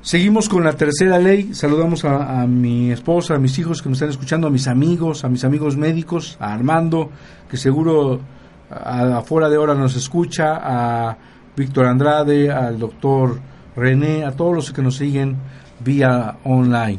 [0.03, 1.55] Seguimos con la tercera ley.
[1.55, 5.29] Saludamos a, mi esposa, a mis hijos que me están escuchando, a mis amigos, a
[5.29, 7.09] mis amigos médicos, a Armando,
[7.49, 8.21] que seguro
[8.69, 11.17] afuera de hora nos escucha, a
[11.57, 13.39] Víctor Andrade, al doctor
[13.77, 15.37] René, a todos los que nos siguen
[15.79, 16.99] vía online.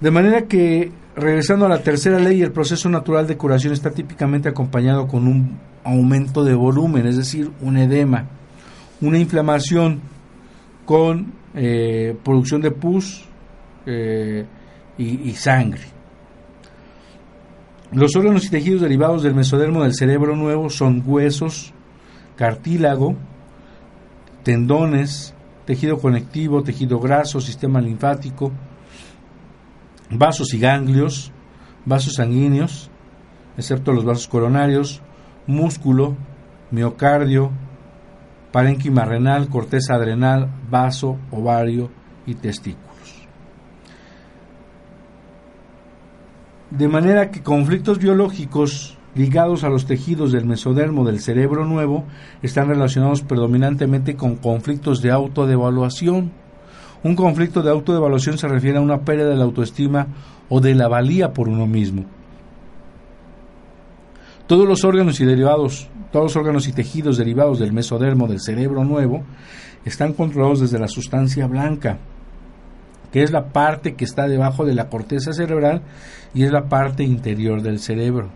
[0.00, 4.48] De manera que, regresando a la tercera ley, el proceso natural de curación está típicamente
[4.48, 8.26] acompañado con un aumento de volumen, es decir, un edema,
[9.00, 10.00] una inflamación
[10.90, 13.24] con eh, producción de pus
[13.86, 14.44] eh,
[14.98, 15.82] y, y sangre.
[17.92, 21.72] Los órganos y tejidos derivados del mesodermo del cerebro nuevo son huesos,
[22.34, 23.14] cartílago,
[24.42, 25.32] tendones,
[25.64, 28.50] tejido conectivo, tejido graso, sistema linfático,
[30.10, 31.30] vasos y ganglios,
[31.84, 32.90] vasos sanguíneos,
[33.56, 35.02] excepto los vasos coronarios,
[35.46, 36.16] músculo,
[36.72, 37.52] miocardio,
[38.52, 41.90] parénquima renal, corteza adrenal, vaso, ovario
[42.26, 42.90] y testículo.
[46.70, 52.04] De manera que conflictos biológicos ligados a los tejidos del mesodermo del cerebro nuevo
[52.42, 56.30] están relacionados predominantemente con conflictos de autodevaluación.
[57.02, 60.06] Un conflicto de autodevaluación se refiere a una pérdida de la autoestima
[60.48, 62.04] o de la valía por uno mismo.
[64.46, 68.84] Todos los órganos y derivados, todos los órganos y tejidos derivados del mesodermo del cerebro
[68.84, 69.22] nuevo
[69.84, 71.98] están controlados desde la sustancia blanca,
[73.12, 75.82] que es la parte que está debajo de la corteza cerebral
[76.34, 78.30] y es la parte interior del cerebro.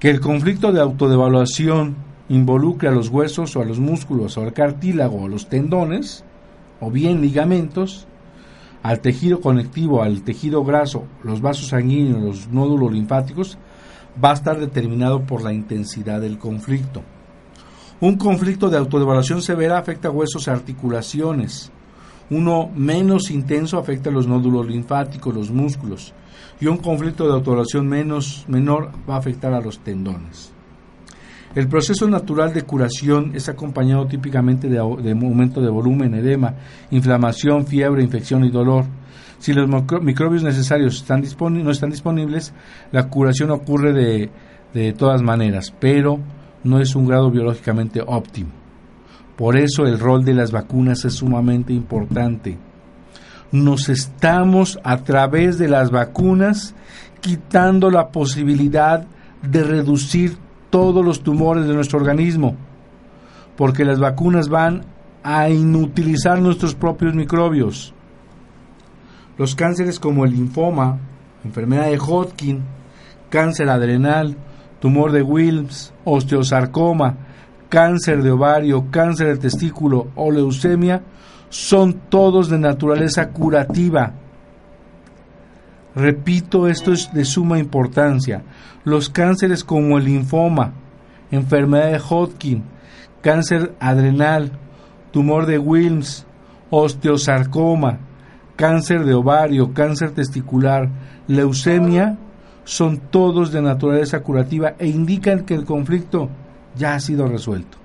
[0.00, 1.96] Que el conflicto de autodevaluación
[2.28, 6.24] involucre a los huesos o a los músculos o al cartílago o los tendones
[6.80, 8.06] o bien ligamentos,
[8.82, 13.58] al tejido conectivo, al tejido graso, los vasos sanguíneos, los nódulos linfáticos,
[14.22, 17.02] va a estar determinado por la intensidad del conflicto.
[18.00, 21.70] Un conflicto de autodevaluación severa afecta huesos e articulaciones,
[22.30, 26.12] uno menos intenso afecta los nódulos linfáticos, los músculos,
[26.60, 30.52] y un conflicto de autoración menos menor va a afectar a los tendones.
[31.54, 36.54] El proceso natural de curación es acompañado típicamente de aumento de volumen, edema,
[36.90, 38.86] inflamación, fiebre, infección y dolor.
[39.38, 39.68] Si los
[40.02, 42.52] microbios necesarios no están disponibles,
[42.92, 44.30] la curación ocurre de,
[44.72, 46.18] de todas maneras, pero
[46.64, 48.50] no es un grado biológicamente óptimo.
[49.36, 52.56] Por eso el rol de las vacunas es sumamente importante.
[53.52, 56.74] Nos estamos a través de las vacunas
[57.20, 59.06] quitando la posibilidad
[59.42, 60.36] de reducir
[60.70, 62.56] todos los tumores de nuestro organismo,
[63.56, 64.84] porque las vacunas van
[65.22, 67.93] a inutilizar nuestros propios microbios.
[69.36, 70.98] Los cánceres como el linfoma,
[71.44, 72.62] enfermedad de Hodgkin,
[73.30, 74.36] cáncer adrenal,
[74.80, 77.16] tumor de Wilms, osteosarcoma,
[77.68, 81.02] cáncer de ovario, cáncer de testículo o leucemia
[81.48, 84.12] son todos de naturaleza curativa.
[85.96, 88.42] Repito, esto es de suma importancia.
[88.84, 90.72] Los cánceres como el linfoma,
[91.30, 92.64] enfermedad de Hodgkin,
[93.20, 94.52] cáncer adrenal,
[95.12, 96.26] tumor de Wilms,
[96.70, 97.98] osteosarcoma,
[98.56, 100.88] cáncer de ovario, cáncer testicular,
[101.26, 102.18] leucemia,
[102.64, 106.30] son todos de naturaleza curativa e indican que el conflicto
[106.76, 107.78] ya ha sido resuelto.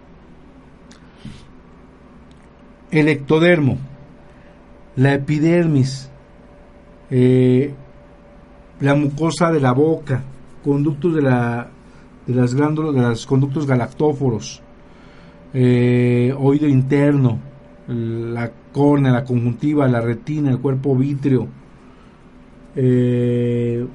[2.91, 3.77] El ectodermo,
[4.95, 6.09] la epidermis,
[7.11, 7.73] eh,
[8.79, 10.23] la mucosa de la boca,
[10.63, 11.67] conductos de, la,
[12.25, 14.61] de las glándulas, de los conductos galactóforos,
[15.53, 17.39] eh, oído interno,
[17.87, 21.47] la córnea, la conjuntiva, la retina, el cuerpo vítreo,
[22.75, 23.85] eh,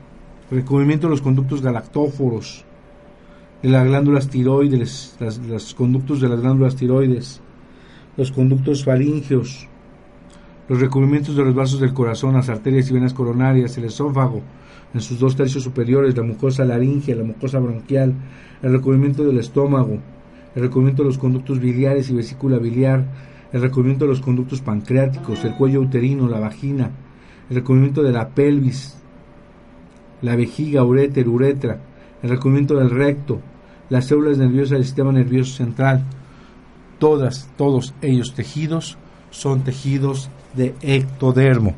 [0.51, 2.65] recubrimiento de los conductos galactóforos,
[3.63, 5.17] de las glándulas tiroides,
[5.49, 7.41] los conductos de las glándulas tiroides,
[8.17, 9.69] los conductos faringeos,
[10.69, 14.43] los recubrimientos de los vasos del corazón, las arterias y venas coronarias, el esófago
[14.93, 18.15] en sus dos tercios superiores, la mucosa laringea, la mucosa bronquial,
[18.63, 19.99] el recubrimiento del estómago,
[20.55, 23.05] el recubrimiento de los conductos biliares y vesícula biliar,
[23.55, 26.91] el recubrimiento de los conductos pancreáticos, el cuello uterino, la vagina,
[27.49, 28.97] el recubrimiento de la pelvis,
[30.23, 31.79] la vejiga, uréter, uretra,
[32.21, 33.41] el recubrimiento del recto,
[33.91, 36.03] las células nerviosas del sistema nervioso central,
[36.99, 38.99] todas, todos ellos tejidos
[39.31, 41.77] son tejidos de ectodermo.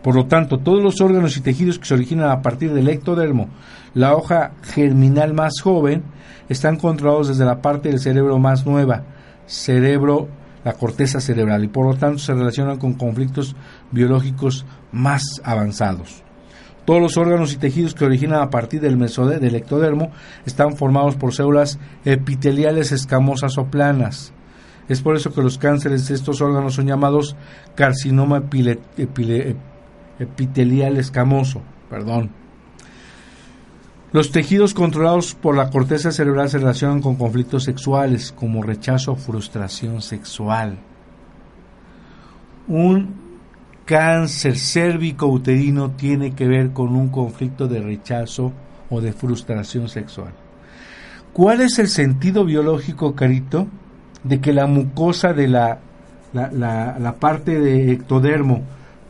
[0.00, 3.48] Por lo tanto, todos los órganos y tejidos que se originan a partir del ectodermo,
[3.94, 6.04] la hoja germinal más joven,
[6.48, 9.02] están controlados desde la parte del cerebro más nueva,
[9.46, 10.28] cerebro,
[10.64, 13.54] la corteza cerebral, y por lo tanto se relacionan con conflictos
[13.90, 16.22] biológicos más avanzados.
[16.84, 20.10] Todos los órganos y tejidos que originan a partir del, del ectodermo
[20.44, 24.34] están formados por células epiteliales escamosas o planas.
[24.88, 27.36] Es por eso que los cánceres de estos órganos son llamados
[27.74, 28.42] carcinoma
[30.18, 31.62] epitelial escamoso.
[31.88, 32.43] Perdón.
[34.14, 39.16] Los tejidos controlados por la corteza cerebral se relacionan con conflictos sexuales como rechazo o
[39.16, 40.78] frustración sexual.
[42.68, 43.12] Un
[43.84, 48.52] cáncer cérvico uterino tiene que ver con un conflicto de rechazo
[48.88, 50.32] o de frustración sexual.
[51.32, 53.66] ¿Cuál es el sentido biológico, Carito,
[54.22, 55.80] de que la mucosa de la,
[56.32, 58.62] la, parte de ectodermo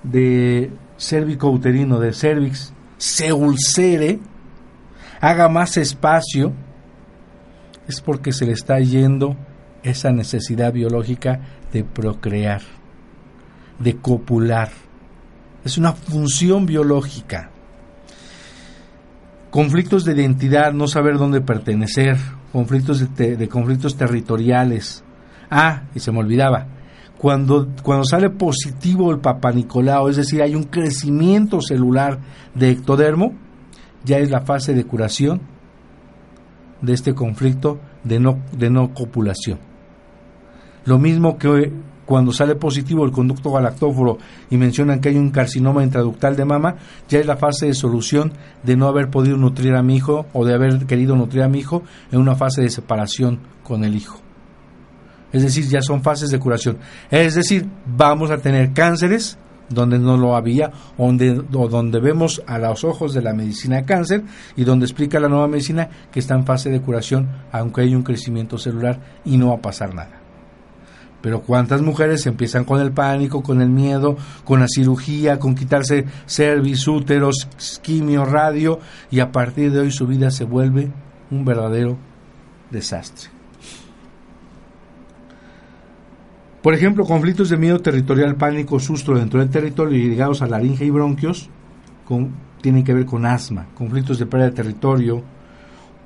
[0.02, 4.18] de cérvico uterino, de cervix, se ulcere,
[5.24, 6.52] haga más espacio,
[7.88, 9.36] es porque se le está yendo
[9.82, 11.40] esa necesidad biológica
[11.72, 12.60] de procrear
[13.78, 14.68] de copular.
[15.64, 17.50] Es una función biológica.
[19.50, 22.18] Conflictos de identidad, no saber dónde pertenecer,
[22.52, 25.04] conflictos de, conflictos territoriales.
[25.50, 26.66] Ah, y se me olvidaba,
[27.16, 32.18] cuando, cuando sale positivo el papanicolao, es decir, hay un crecimiento celular
[32.54, 33.43] de ectodermo,
[34.04, 35.40] ya es la fase de curación
[36.80, 39.58] de este conflicto de no, de no copulación.
[40.84, 41.72] Lo mismo que
[42.04, 44.18] cuando sale positivo el conducto galactóforo
[44.50, 46.76] y mencionan que hay un carcinoma intraductal de mama,
[47.08, 48.32] ya es la fase de solución
[48.62, 51.60] de no haber podido nutrir a mi hijo o de haber querido nutrir a mi
[51.60, 51.82] hijo
[52.12, 54.20] en una fase de separación con el hijo.
[55.32, 56.78] Es decir, ya son fases de curación.
[57.10, 59.38] Es decir, vamos a tener cánceres
[59.68, 64.22] donde no lo había, donde, o donde vemos a los ojos de la medicina cáncer
[64.56, 68.02] y donde explica la nueva medicina que está en fase de curación, aunque hay un
[68.02, 70.20] crecimiento celular y no va a pasar nada.
[71.24, 76.04] Pero cuántas mujeres empiezan con el pánico, con el miedo, con la cirugía, con quitarse
[76.26, 77.48] cervix, úteros,
[77.80, 78.78] quimio, radio,
[79.10, 80.92] y a partir de hoy su vida se vuelve
[81.30, 81.96] un verdadero
[82.70, 83.33] desastre.
[86.64, 90.86] Por ejemplo, conflictos de miedo territorial, pánico, susto dentro del territorio y ligados a laringe
[90.86, 91.50] y bronquios
[92.62, 95.22] tienen que ver con asma, conflictos de pérdida de territorio,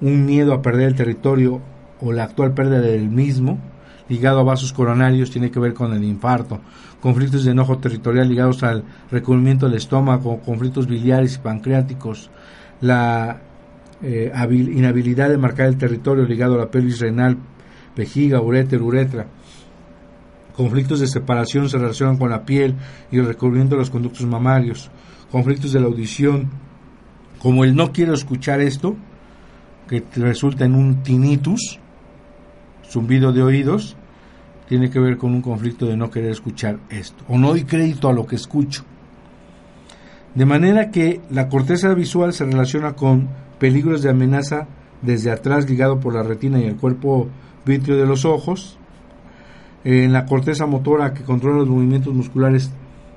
[0.01, 1.61] un miedo a perder el territorio
[2.01, 3.61] o la actual pérdida del mismo,
[4.09, 6.59] ligado a vasos coronarios tiene que ver con el infarto,
[7.01, 8.83] conflictos de enojo territorial ligados al
[9.13, 12.33] recubrimiento del estómago, conflictos biliares y pancreáticos,
[12.81, 13.39] la
[14.03, 17.37] eh, inhabilidad de marcar el territorio ligado a la pelvis renal,
[17.95, 19.38] vejiga, uréter, uretra.
[20.59, 22.75] Conflictos de separación se relacionan con la piel
[23.13, 24.91] y el de los conductos mamarios.
[25.31, 26.51] Conflictos de la audición,
[27.39, 28.97] como el no quiero escuchar esto,
[29.89, 31.79] que resulta en un tinnitus,
[32.85, 33.97] zumbido de oídos,
[34.69, 38.09] tiene que ver con un conflicto de no querer escuchar esto, o no doy crédito
[38.09, 38.83] a lo que escucho.
[40.35, 43.29] De manera que la corteza visual se relaciona con
[43.61, 44.67] peligros de amenaza
[45.03, 47.29] desde atrás ligado por la retina y el cuerpo
[47.65, 48.77] vítreo de los ojos.
[49.85, 52.72] En la corteza motora que controla los movimientos musculares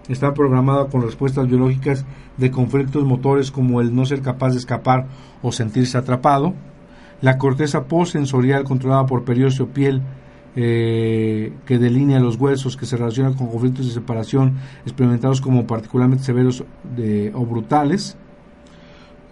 [0.07, 2.05] está programada con respuestas biológicas
[2.37, 5.07] de conflictos motores como el no ser capaz de escapar
[5.41, 6.53] o sentirse atrapado.
[7.21, 10.01] La corteza postsensorial controlada por periósteo piel
[10.55, 16.23] eh, que delinea los huesos, que se relaciona con conflictos de separación experimentados como particularmente
[16.23, 16.63] severos
[17.33, 18.17] o brutales.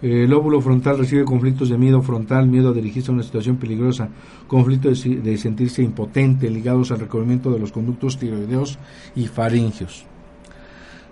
[0.02, 4.08] El óvulo frontal recibe conflictos de miedo frontal, miedo a dirigirse a una situación peligrosa,
[4.46, 8.78] conflictos de, sentirse impotente ligados al recubrimiento de los conductos tiroideos
[9.14, 10.06] y faringios.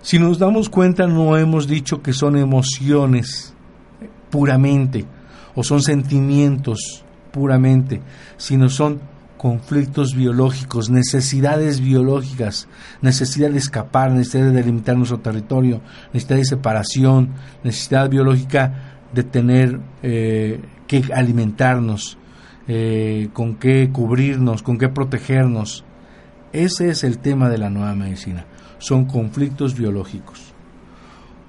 [0.01, 3.53] Si nos damos cuenta, no hemos dicho que son emociones
[4.31, 5.05] puramente
[5.55, 8.01] o son sentimientos puramente,
[8.37, 8.99] sino son
[9.39, 12.67] conflictos biológicos, necesidades biológicas,
[13.01, 15.79] necesidad de escapar, necesidad de delimitar nuestro territorio,
[16.11, 17.29] necesidad de separación,
[17.63, 22.17] necesidad biológica de tener eh, que alimentarnos,
[22.67, 25.85] eh, con qué cubrirnos, con qué protegernos.
[26.51, 28.45] Ese es el tema de la nueva medicina.
[28.77, 30.53] Son conflictos biológicos.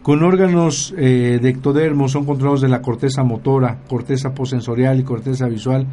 [0.04, 5.48] Con órganos eh, de ectodermo son controlados de la corteza motora, corteza posensorial y corteza
[5.48, 5.88] visual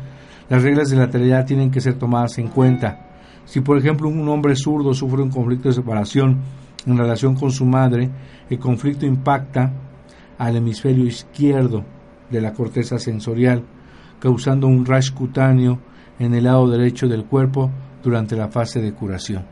[0.49, 3.07] las reglas de la lateralidad tienen que ser tomadas en cuenta.
[3.45, 6.37] Si, por ejemplo, un hombre zurdo sufre un conflicto de separación
[6.85, 8.09] en relación con su madre,
[8.49, 9.73] el conflicto impacta
[10.37, 11.83] al hemisferio izquierdo
[12.29, 13.63] de la corteza sensorial,
[14.19, 15.79] causando un rash cutáneo
[16.19, 17.69] en el lado derecho del cuerpo
[18.03, 19.45] durante la fase de curación.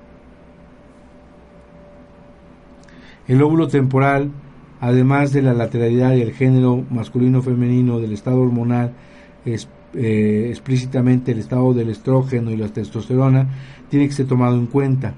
[3.28, 4.32] El óvulo temporal,
[4.80, 8.94] además de la lateralidad y el género masculino-femenino del estado hormonal,
[9.46, 13.48] es, eh, explícitamente el estado del estrógeno y la testosterona,
[13.90, 15.14] tiene que ser tomado en cuenta.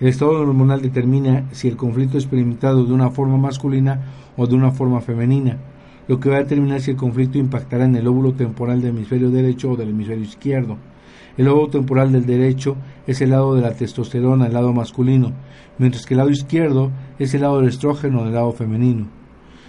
[0.00, 4.00] El estado hormonal determina si el conflicto es experimentado de una forma masculina
[4.36, 5.58] o de una forma femenina,
[6.08, 9.30] lo que va a determinar si el conflicto impactará en el óvulo temporal del hemisferio
[9.30, 10.76] derecho o del hemisferio izquierdo.
[11.36, 15.32] El óvulo temporal del derecho es el lado de la testosterona, el lado masculino,
[15.78, 19.06] mientras que el lado izquierdo es el lado del estrógeno, el lado femenino.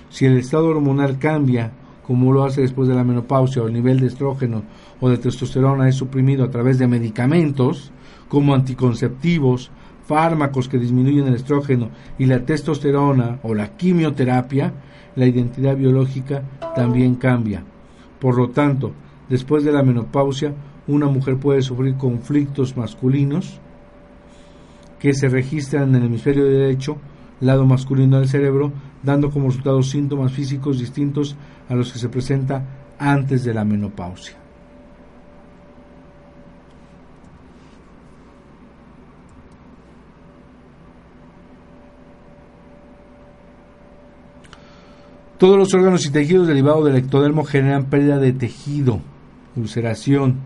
[0.10, 1.72] Si el estado hormonal cambia,
[2.06, 4.64] como lo hace después de la menopausia, o el nivel de estrógeno
[5.00, 7.92] o de testosterona es suprimido a través de medicamentos,
[8.28, 9.72] como anticonceptivos,
[10.06, 14.74] fármacos que disminuyen el estrógeno y la testosterona o la quimioterapia,
[15.16, 16.44] la identidad biológica
[16.76, 17.64] también cambia.
[18.20, 18.92] Por lo tanto,
[19.30, 20.54] después de la menopausia,
[20.88, 23.60] una mujer puede sufrir conflictos masculinos
[25.00, 26.98] que se registran en el hemisferio derecho,
[27.40, 28.72] lado masculino del cerebro,
[29.04, 31.36] dando como resultado síntomas físicos distintos
[31.70, 32.66] a los que se presenta
[32.98, 34.38] antes de la menopausia.
[45.38, 49.02] Todos los órganos y tejidos derivados del ectodermo generan pérdida de tejido,
[49.58, 50.38] ulceración,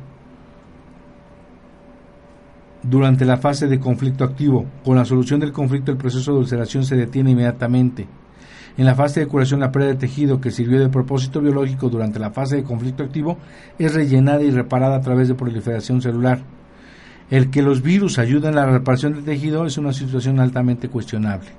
[2.82, 4.66] durante la fase de conflicto activo.
[4.84, 8.08] Con la solución del conflicto el proceso de ulceración se detiene inmediatamente.
[8.78, 12.20] En la fase de curación la pérdida de tejido que sirvió de propósito biológico durante
[12.20, 13.38] la fase de conflicto activo
[13.80, 16.42] es rellenada y reparada a través de proliferación celular.
[17.32, 21.50] El que los virus ayuden en la reparación del tejido es una situación altamente cuestionable.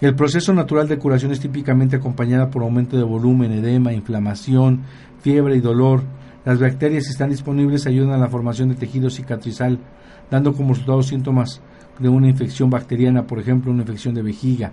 [0.00, 4.82] El proceso natural de curación es típicamente acompañada por aumento de volumen, edema, inflamación,
[5.20, 6.02] fiebre y dolor.
[6.44, 9.78] Las bacterias, si están disponibles, ayudan a la formación de tejido cicatrizal,
[10.28, 11.62] dando como resultado síntomas
[12.00, 14.72] de una infección bacteriana, por ejemplo, una infección de vejiga.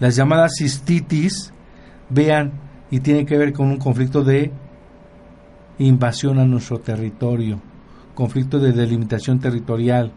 [0.00, 1.52] Las llamadas cistitis,
[2.08, 2.52] vean,
[2.90, 4.50] y tiene que ver con un conflicto de
[5.78, 7.60] invasión a nuestro territorio,
[8.14, 10.12] conflicto de delimitación territorial,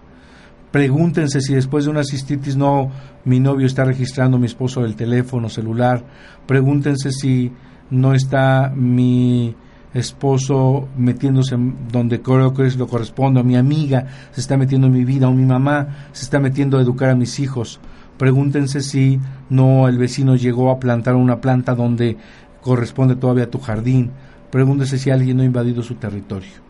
[0.74, 2.90] Pregúntense si después de una cistitis no
[3.26, 6.04] mi novio está registrando mi esposo el teléfono celular.
[6.48, 7.52] Pregúntense si
[7.92, 9.56] no está mi
[9.94, 11.56] esposo metiéndose
[11.92, 15.28] donde creo que es lo corresponde, a mi amiga se está metiendo en mi vida,
[15.28, 17.80] o mi mamá se está metiendo a educar a mis hijos.
[18.24, 19.20] Pregúntense si
[19.50, 22.16] no el vecino llegó a plantar una planta donde
[22.62, 24.12] corresponde todavía a tu jardín.
[24.50, 26.64] Pregúntense si alguien no ha invadido su territorio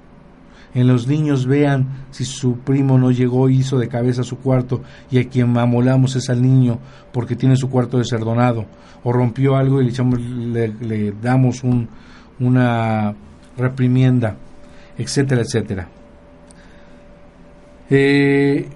[0.73, 4.81] en los niños vean si su primo no llegó y hizo de cabeza su cuarto
[5.11, 6.79] y a quien amolamos es al niño
[7.11, 8.65] porque tiene su cuarto deserdonado
[9.03, 11.87] o rompió algo y le, le, damos un,
[12.39, 13.13] una
[13.55, 14.37] reprimienda,
[14.97, 15.87] etcétera, etcétera.
[17.91, 18.67] Eh,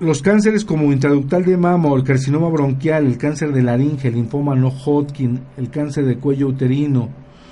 [0.00, 4.54] los cánceres como intraductal de mama el carcinoma bronquial, el cáncer de laringe, el linfoma
[4.54, 7.10] no Hodgkin, el cáncer de cuello uterino,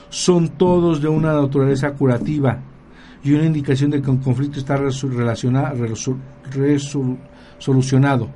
[0.08, 2.58] son todos de una naturaleza curativa
[3.22, 4.78] y una indicación de que un conflicto está
[7.58, 8.30] solucionado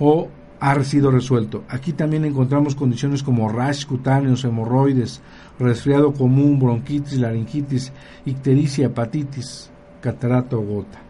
[0.00, 0.28] o
[0.58, 1.62] ha sido resuelto.
[1.68, 5.22] Aquí también encontramos condiciones como rash cutáneos, hemorroides,
[5.58, 7.92] resfriado común, bronquitis, laringitis,
[8.26, 9.70] ictericia, hepatitis,
[10.00, 11.09] catarato o gota.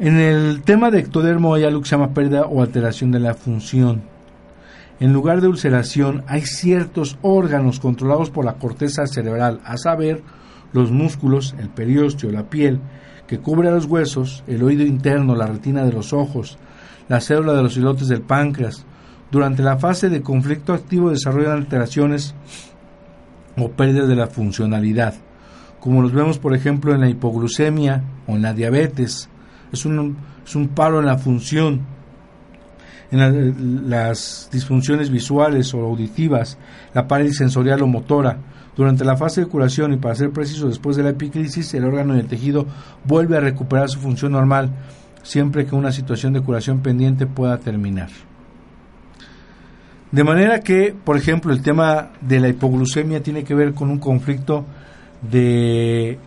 [0.00, 3.34] En el tema de ectodermo hay algo que se llama pérdida o alteración de la
[3.34, 4.02] función
[5.00, 10.22] en lugar de ulceración hay ciertos órganos controlados por la corteza cerebral, a saber,
[10.74, 12.80] los músculos, el periósteo, la piel,
[13.26, 16.58] que cubre a los huesos, el oído interno, la retina de los ojos,
[17.08, 18.84] la célula de los islotes del páncreas.
[19.30, 22.34] Durante la fase de conflicto activo desarrollan alteraciones
[23.56, 25.14] o pérdidas de la funcionalidad,
[25.80, 29.29] como los vemos por ejemplo en la hipoglucemia o en la diabetes.
[29.72, 31.80] Es un, es un paro en la función
[33.10, 36.58] en las disfunciones visuales o auditivas,
[36.94, 38.38] la parálisis sensorial o motora.
[38.76, 42.16] Durante la fase de curación y para ser preciso después de la epicrisis, el órgano
[42.16, 42.66] y el tejido
[43.04, 44.70] vuelve a recuperar su función normal,
[45.22, 48.10] siempre que una situación de curación pendiente pueda terminar.
[50.12, 53.98] De manera que, por ejemplo, el tema de la hipoglucemia tiene que ver con un
[53.98, 54.64] conflicto
[55.22, 56.18] de,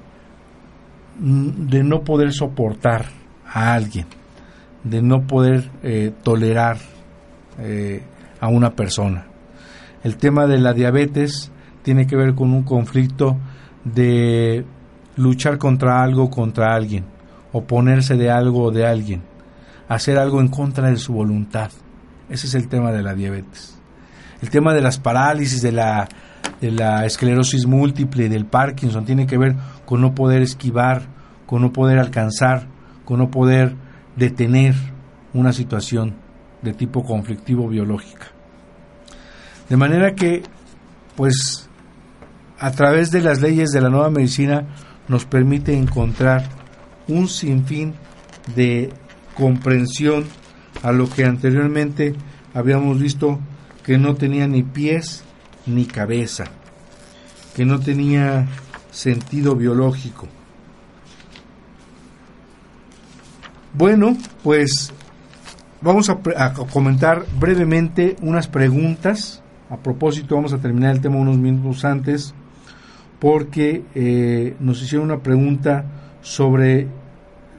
[1.19, 3.22] de no poder soportar
[3.53, 4.07] a alguien
[4.83, 6.77] de no poder eh, tolerar
[7.59, 8.03] eh,
[8.39, 9.27] a una persona.
[10.03, 11.51] El tema de la diabetes
[11.83, 13.37] tiene que ver con un conflicto
[13.85, 14.65] de
[15.15, 17.05] luchar contra algo, contra alguien,
[17.51, 19.21] oponerse de algo o de alguien,
[19.87, 21.71] hacer algo en contra de su voluntad.
[22.29, 23.77] Ese es el tema de la diabetes.
[24.41, 26.09] El tema de las parálisis, de la,
[26.59, 31.03] de la esclerosis múltiple, del Parkinson, tiene que ver con no poder esquivar,
[31.45, 32.67] con no poder alcanzar,
[33.17, 33.75] no poder
[34.15, 34.75] detener
[35.33, 36.15] una situación
[36.61, 38.27] de tipo conflictivo biológica.
[39.69, 40.43] De manera que,
[41.15, 41.69] pues,
[42.59, 44.65] a través de las leyes de la nueva medicina
[45.07, 46.47] nos permite encontrar
[47.07, 47.93] un sinfín
[48.55, 48.91] de
[49.35, 50.25] comprensión
[50.81, 52.15] a lo que anteriormente
[52.53, 53.39] habíamos visto
[53.83, 55.23] que no tenía ni pies
[55.65, 56.45] ni cabeza,
[57.55, 58.47] que no tenía
[58.91, 60.27] sentido biológico.
[63.75, 64.93] Bueno, pues
[65.81, 66.19] vamos a,
[66.71, 69.41] comentar brevemente unas preguntas.
[69.67, 72.35] A propósito, vamos a terminar el tema unos minutos antes
[73.17, 75.85] porque eh, nos hicieron una pregunta
[76.21, 76.87] sobre,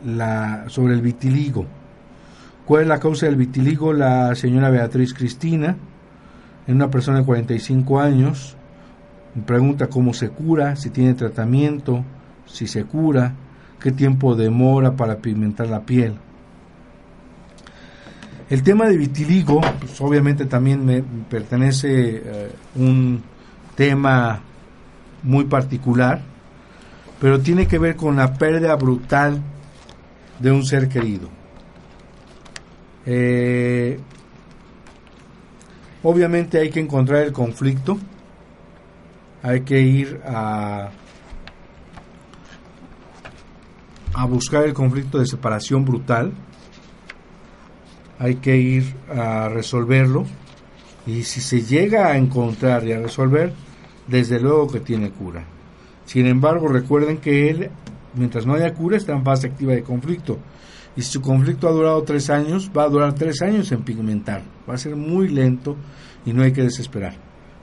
[0.06, 1.66] la, sobre el vitiligo.
[2.64, 3.92] ¿Cuál es la causa del vitiligo?
[3.92, 5.76] La señora Beatriz Cristina,
[6.68, 8.56] en una persona de 45 años,
[9.46, 12.04] pregunta cómo se cura, si tiene tratamiento,
[12.46, 13.34] si se cura,
[13.84, 16.14] qué tiempo demora para pigmentar la piel.
[18.48, 23.22] El tema de vitiligo, pues obviamente también me pertenece eh, un
[23.76, 24.40] tema
[25.22, 26.22] muy particular,
[27.20, 29.42] pero tiene que ver con la pérdida brutal
[30.38, 31.28] de un ser querido.
[33.04, 34.00] Eh,
[36.02, 37.98] obviamente hay que encontrar el conflicto,
[39.42, 40.88] hay que ir a,
[44.14, 46.32] a buscar el conflicto de separación brutal,
[48.18, 50.24] hay que ir a resolverlo
[51.06, 53.52] y si se llega a encontrar y a resolver,
[54.06, 55.44] desde luego que tiene cura.
[56.06, 57.70] Sin embargo, recuerden que él,
[58.14, 60.38] mientras no haya cura, está en fase activa de conflicto.
[60.96, 64.42] Y si su conflicto ha durado tres años, va a durar tres años en pigmentar.
[64.68, 65.76] Va a ser muy lento
[66.24, 67.14] y no hay que desesperar.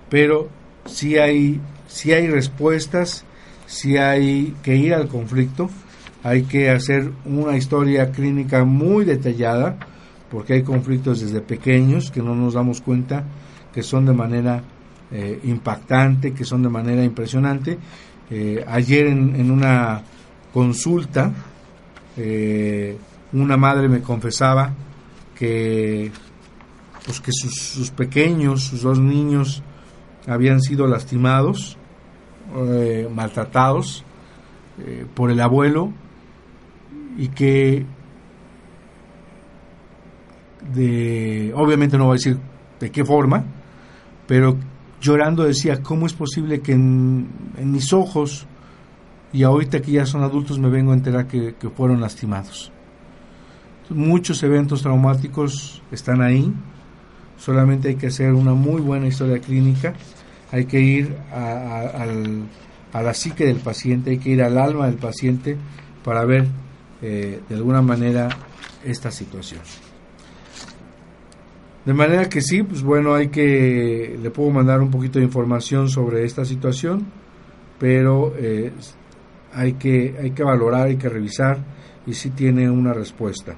[0.09, 0.49] Pero
[0.85, 3.25] si hay, si hay respuestas,
[3.67, 5.69] si hay que ir al conflicto,
[6.23, 9.77] hay que hacer una historia clínica muy detallada,
[10.29, 13.23] porque hay conflictos desde pequeños que no nos damos cuenta
[13.73, 14.61] que son de manera
[15.11, 17.77] eh, impactante, que son de manera impresionante.
[18.29, 20.01] Eh, ayer en, una
[20.53, 21.31] consulta,
[22.15, 22.97] eh,
[23.33, 24.73] una madre me confesaba
[25.35, 26.11] que,
[27.05, 29.63] pues que sus, pequeños, sus dos niños,
[30.27, 31.77] habían sido lastimados,
[33.09, 34.03] maltratados
[35.15, 35.93] por el abuelo
[37.17, 37.85] y que
[41.53, 42.37] obviamente no voy a decir
[42.79, 43.43] de qué forma,
[44.27, 44.57] pero
[45.01, 48.47] llorando decía, ¿cómo es posible que en, mis ojos,
[49.33, 52.71] y ahorita que ya son adultos me vengo a enterar que, fueron lastimados?
[53.89, 56.53] Muchos eventos traumáticos están ahí,
[57.37, 59.93] solamente hay que hacer una muy buena historia clínica,
[60.51, 62.05] hay que ir a,
[62.93, 65.57] la psique del paciente, hay que ir al alma del paciente
[66.03, 66.47] para ver
[67.01, 68.29] eh, de alguna manera
[68.83, 69.61] esta situación.
[71.85, 75.89] De manera que sí, pues bueno, hay que, le puedo mandar un poquito de información
[75.89, 77.07] sobre esta situación,
[77.79, 78.71] pero eh,
[79.53, 81.57] hay, que, hay que valorar, hay que revisar
[82.05, 83.55] y sí tiene una respuesta.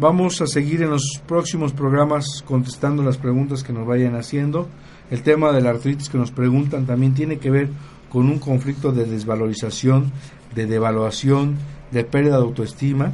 [0.00, 4.68] Vamos a seguir en los próximos programas contestando las preguntas que nos vayan haciendo.
[5.10, 7.68] El tema de la artritis que nos preguntan también tiene que ver
[8.10, 10.12] con un conflicto de desvalorización,
[10.54, 11.56] de devaluación,
[11.90, 13.12] de pérdida de autoestima.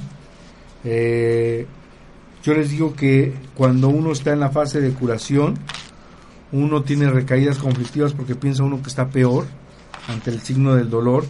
[0.85, 1.67] Eh,
[2.43, 5.55] yo les digo que cuando uno está en la fase de curación,
[6.53, 9.47] uno tiene recaídas conflictivas porque piensa uno que está peor
[10.09, 11.25] ante el signo del dolor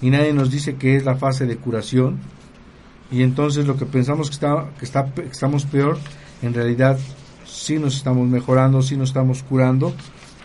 [0.00, 2.18] y nadie nos dice que es la fase de curación
[3.10, 5.98] y entonces lo que pensamos que, está, que, está, que estamos peor,
[6.42, 6.98] en realidad
[7.44, 9.92] sí nos estamos mejorando, sí nos estamos curando,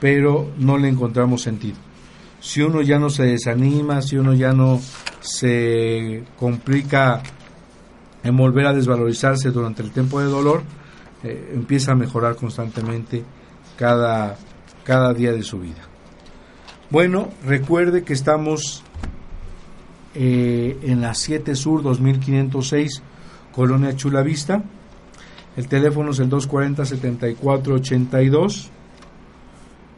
[0.01, 1.77] pero no le encontramos sentido
[2.45, 4.79] si uno ya no se desanima, si uno ya no
[5.19, 7.23] se complica
[8.23, 10.61] en volver a desvalorizarse durante el tiempo de dolor,
[11.23, 13.23] eh, empieza a mejorar constantemente
[13.77, 14.37] cada,
[14.83, 15.81] cada día de su vida.
[16.91, 18.83] Bueno, recuerde que estamos
[20.13, 23.01] eh, en la 7 Sur 2506,
[23.53, 24.63] Colonia Chula Vista.
[25.57, 28.71] El teléfono es el 240 7482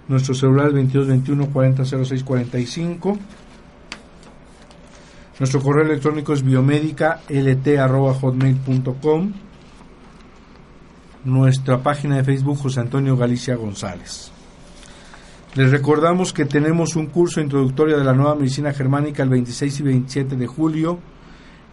[0.07, 3.17] nuestro celular es 2221 400645.
[5.39, 9.33] Nuestro correo electrónico es biomédica lt.hotmail.com.
[11.25, 14.31] Nuestra página de Facebook José Antonio Galicia González.
[15.55, 19.83] Les recordamos que tenemos un curso introductorio de la nueva medicina germánica el 26 y
[19.83, 20.99] 27 de julio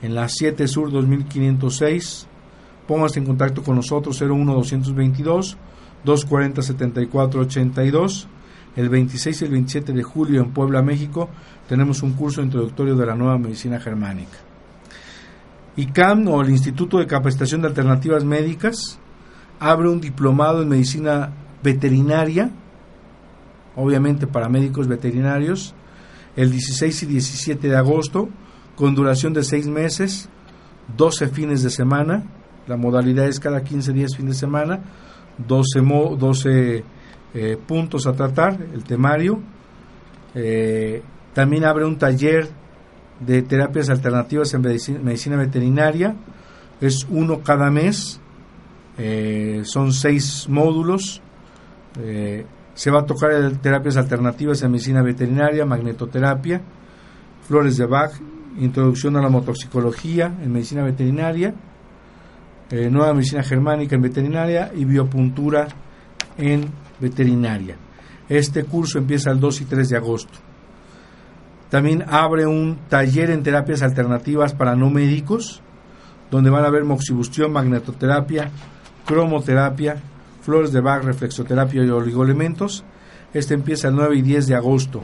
[0.03, 2.26] en la 7 Sur 2506.
[2.89, 5.57] Póngase en contacto con nosotros 01222
[6.05, 8.28] 240 7482.
[8.76, 11.28] el 26 y el 27 de julio en Puebla, México,
[11.68, 14.38] tenemos un curso introductorio de la nueva medicina germánica.
[15.76, 18.98] ICAM o el Instituto de Capacitación de Alternativas Médicas
[19.59, 21.32] abre un diplomado en medicina
[21.62, 22.50] veterinaria,
[23.76, 25.74] obviamente para médicos veterinarios,
[26.36, 28.28] el 16 y 17 de agosto,
[28.76, 30.28] con duración de 6 meses,
[30.96, 32.24] 12 fines de semana,
[32.66, 34.80] la modalidad es cada 15 días fin de semana,
[35.39, 35.80] 12,
[36.18, 36.85] 12
[37.35, 39.41] eh, puntos a tratar, el temario.
[40.35, 42.49] Eh, también abre un taller
[43.20, 46.14] de terapias alternativas en medicina, veterinaria.
[46.80, 48.20] Es uno cada mes.
[48.99, 51.20] Eh, son seis módulos.
[52.74, 53.30] se va a tocar
[53.62, 56.61] terapias alternativas en medicina veterinaria, magnetoterapia,
[57.47, 58.12] flores de Bach,
[58.59, 61.55] introducción a la motoxicología en medicina veterinaria,
[62.71, 65.69] nueva medicina germánica en veterinaria y biopuntura
[66.37, 66.69] en
[67.01, 67.77] veterinaria.
[68.29, 70.39] Este curso empieza el 2 y 3 de agosto.
[71.71, 75.61] También abre un taller en terapias alternativas para no médicos,
[76.31, 78.51] donde van a ver moxibustión, magnetoterapia,
[79.05, 79.97] cromoterapia,
[80.43, 82.85] flores de Bach, reflexoterapia y oligoelementos.
[83.33, 85.03] Este empieza el 9 y 10 de agosto.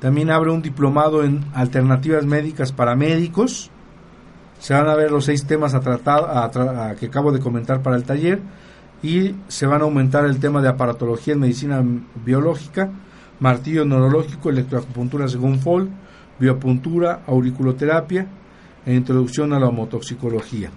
[0.00, 3.70] También abre un diplomado en alternativas médicas para médicos.
[4.60, 8.04] Se van a ver los seis temas a tratar, que acabo de comentar para el
[8.04, 8.40] taller
[9.02, 11.82] y se van a aumentar el tema de aparatología en medicina
[12.14, 12.90] biológica,
[13.40, 15.88] martillo neurológico, electroacupuntura según Fall,
[16.38, 18.26] biopuntura, auriculoterapia
[18.84, 20.70] e introducción a la homotoxicología.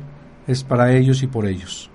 [0.45, 1.89] es para ellos y por ellos.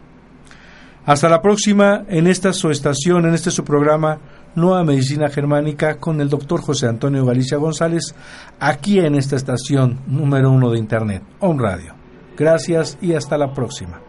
[1.05, 4.19] Hasta la próxima en esta su estación, en este su programa
[4.55, 8.15] Nueva Medicina Germánica con el doctor José Antonio Galicia González,
[8.59, 11.95] aquí en esta estación número uno de Internet, On Radio.
[12.37, 14.01] Gracias y hasta la próxima.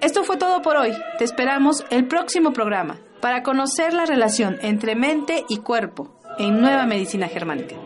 [0.00, 0.92] Esto fue todo por hoy.
[1.18, 6.86] Te esperamos el próximo programa para conocer la relación entre mente y cuerpo en Nueva
[6.86, 7.76] Medicina Germánica.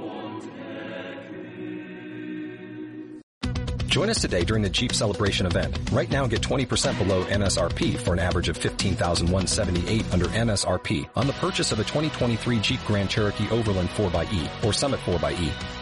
[3.93, 5.79] Join us today during the Jeep Celebration event.
[5.93, 11.35] Right now, get 20% below MSRP for an average of 15178 under MSRP on the
[11.35, 15.82] purchase of a 2023 Jeep Grand Cherokee Overland 4xE or Summit 4xE.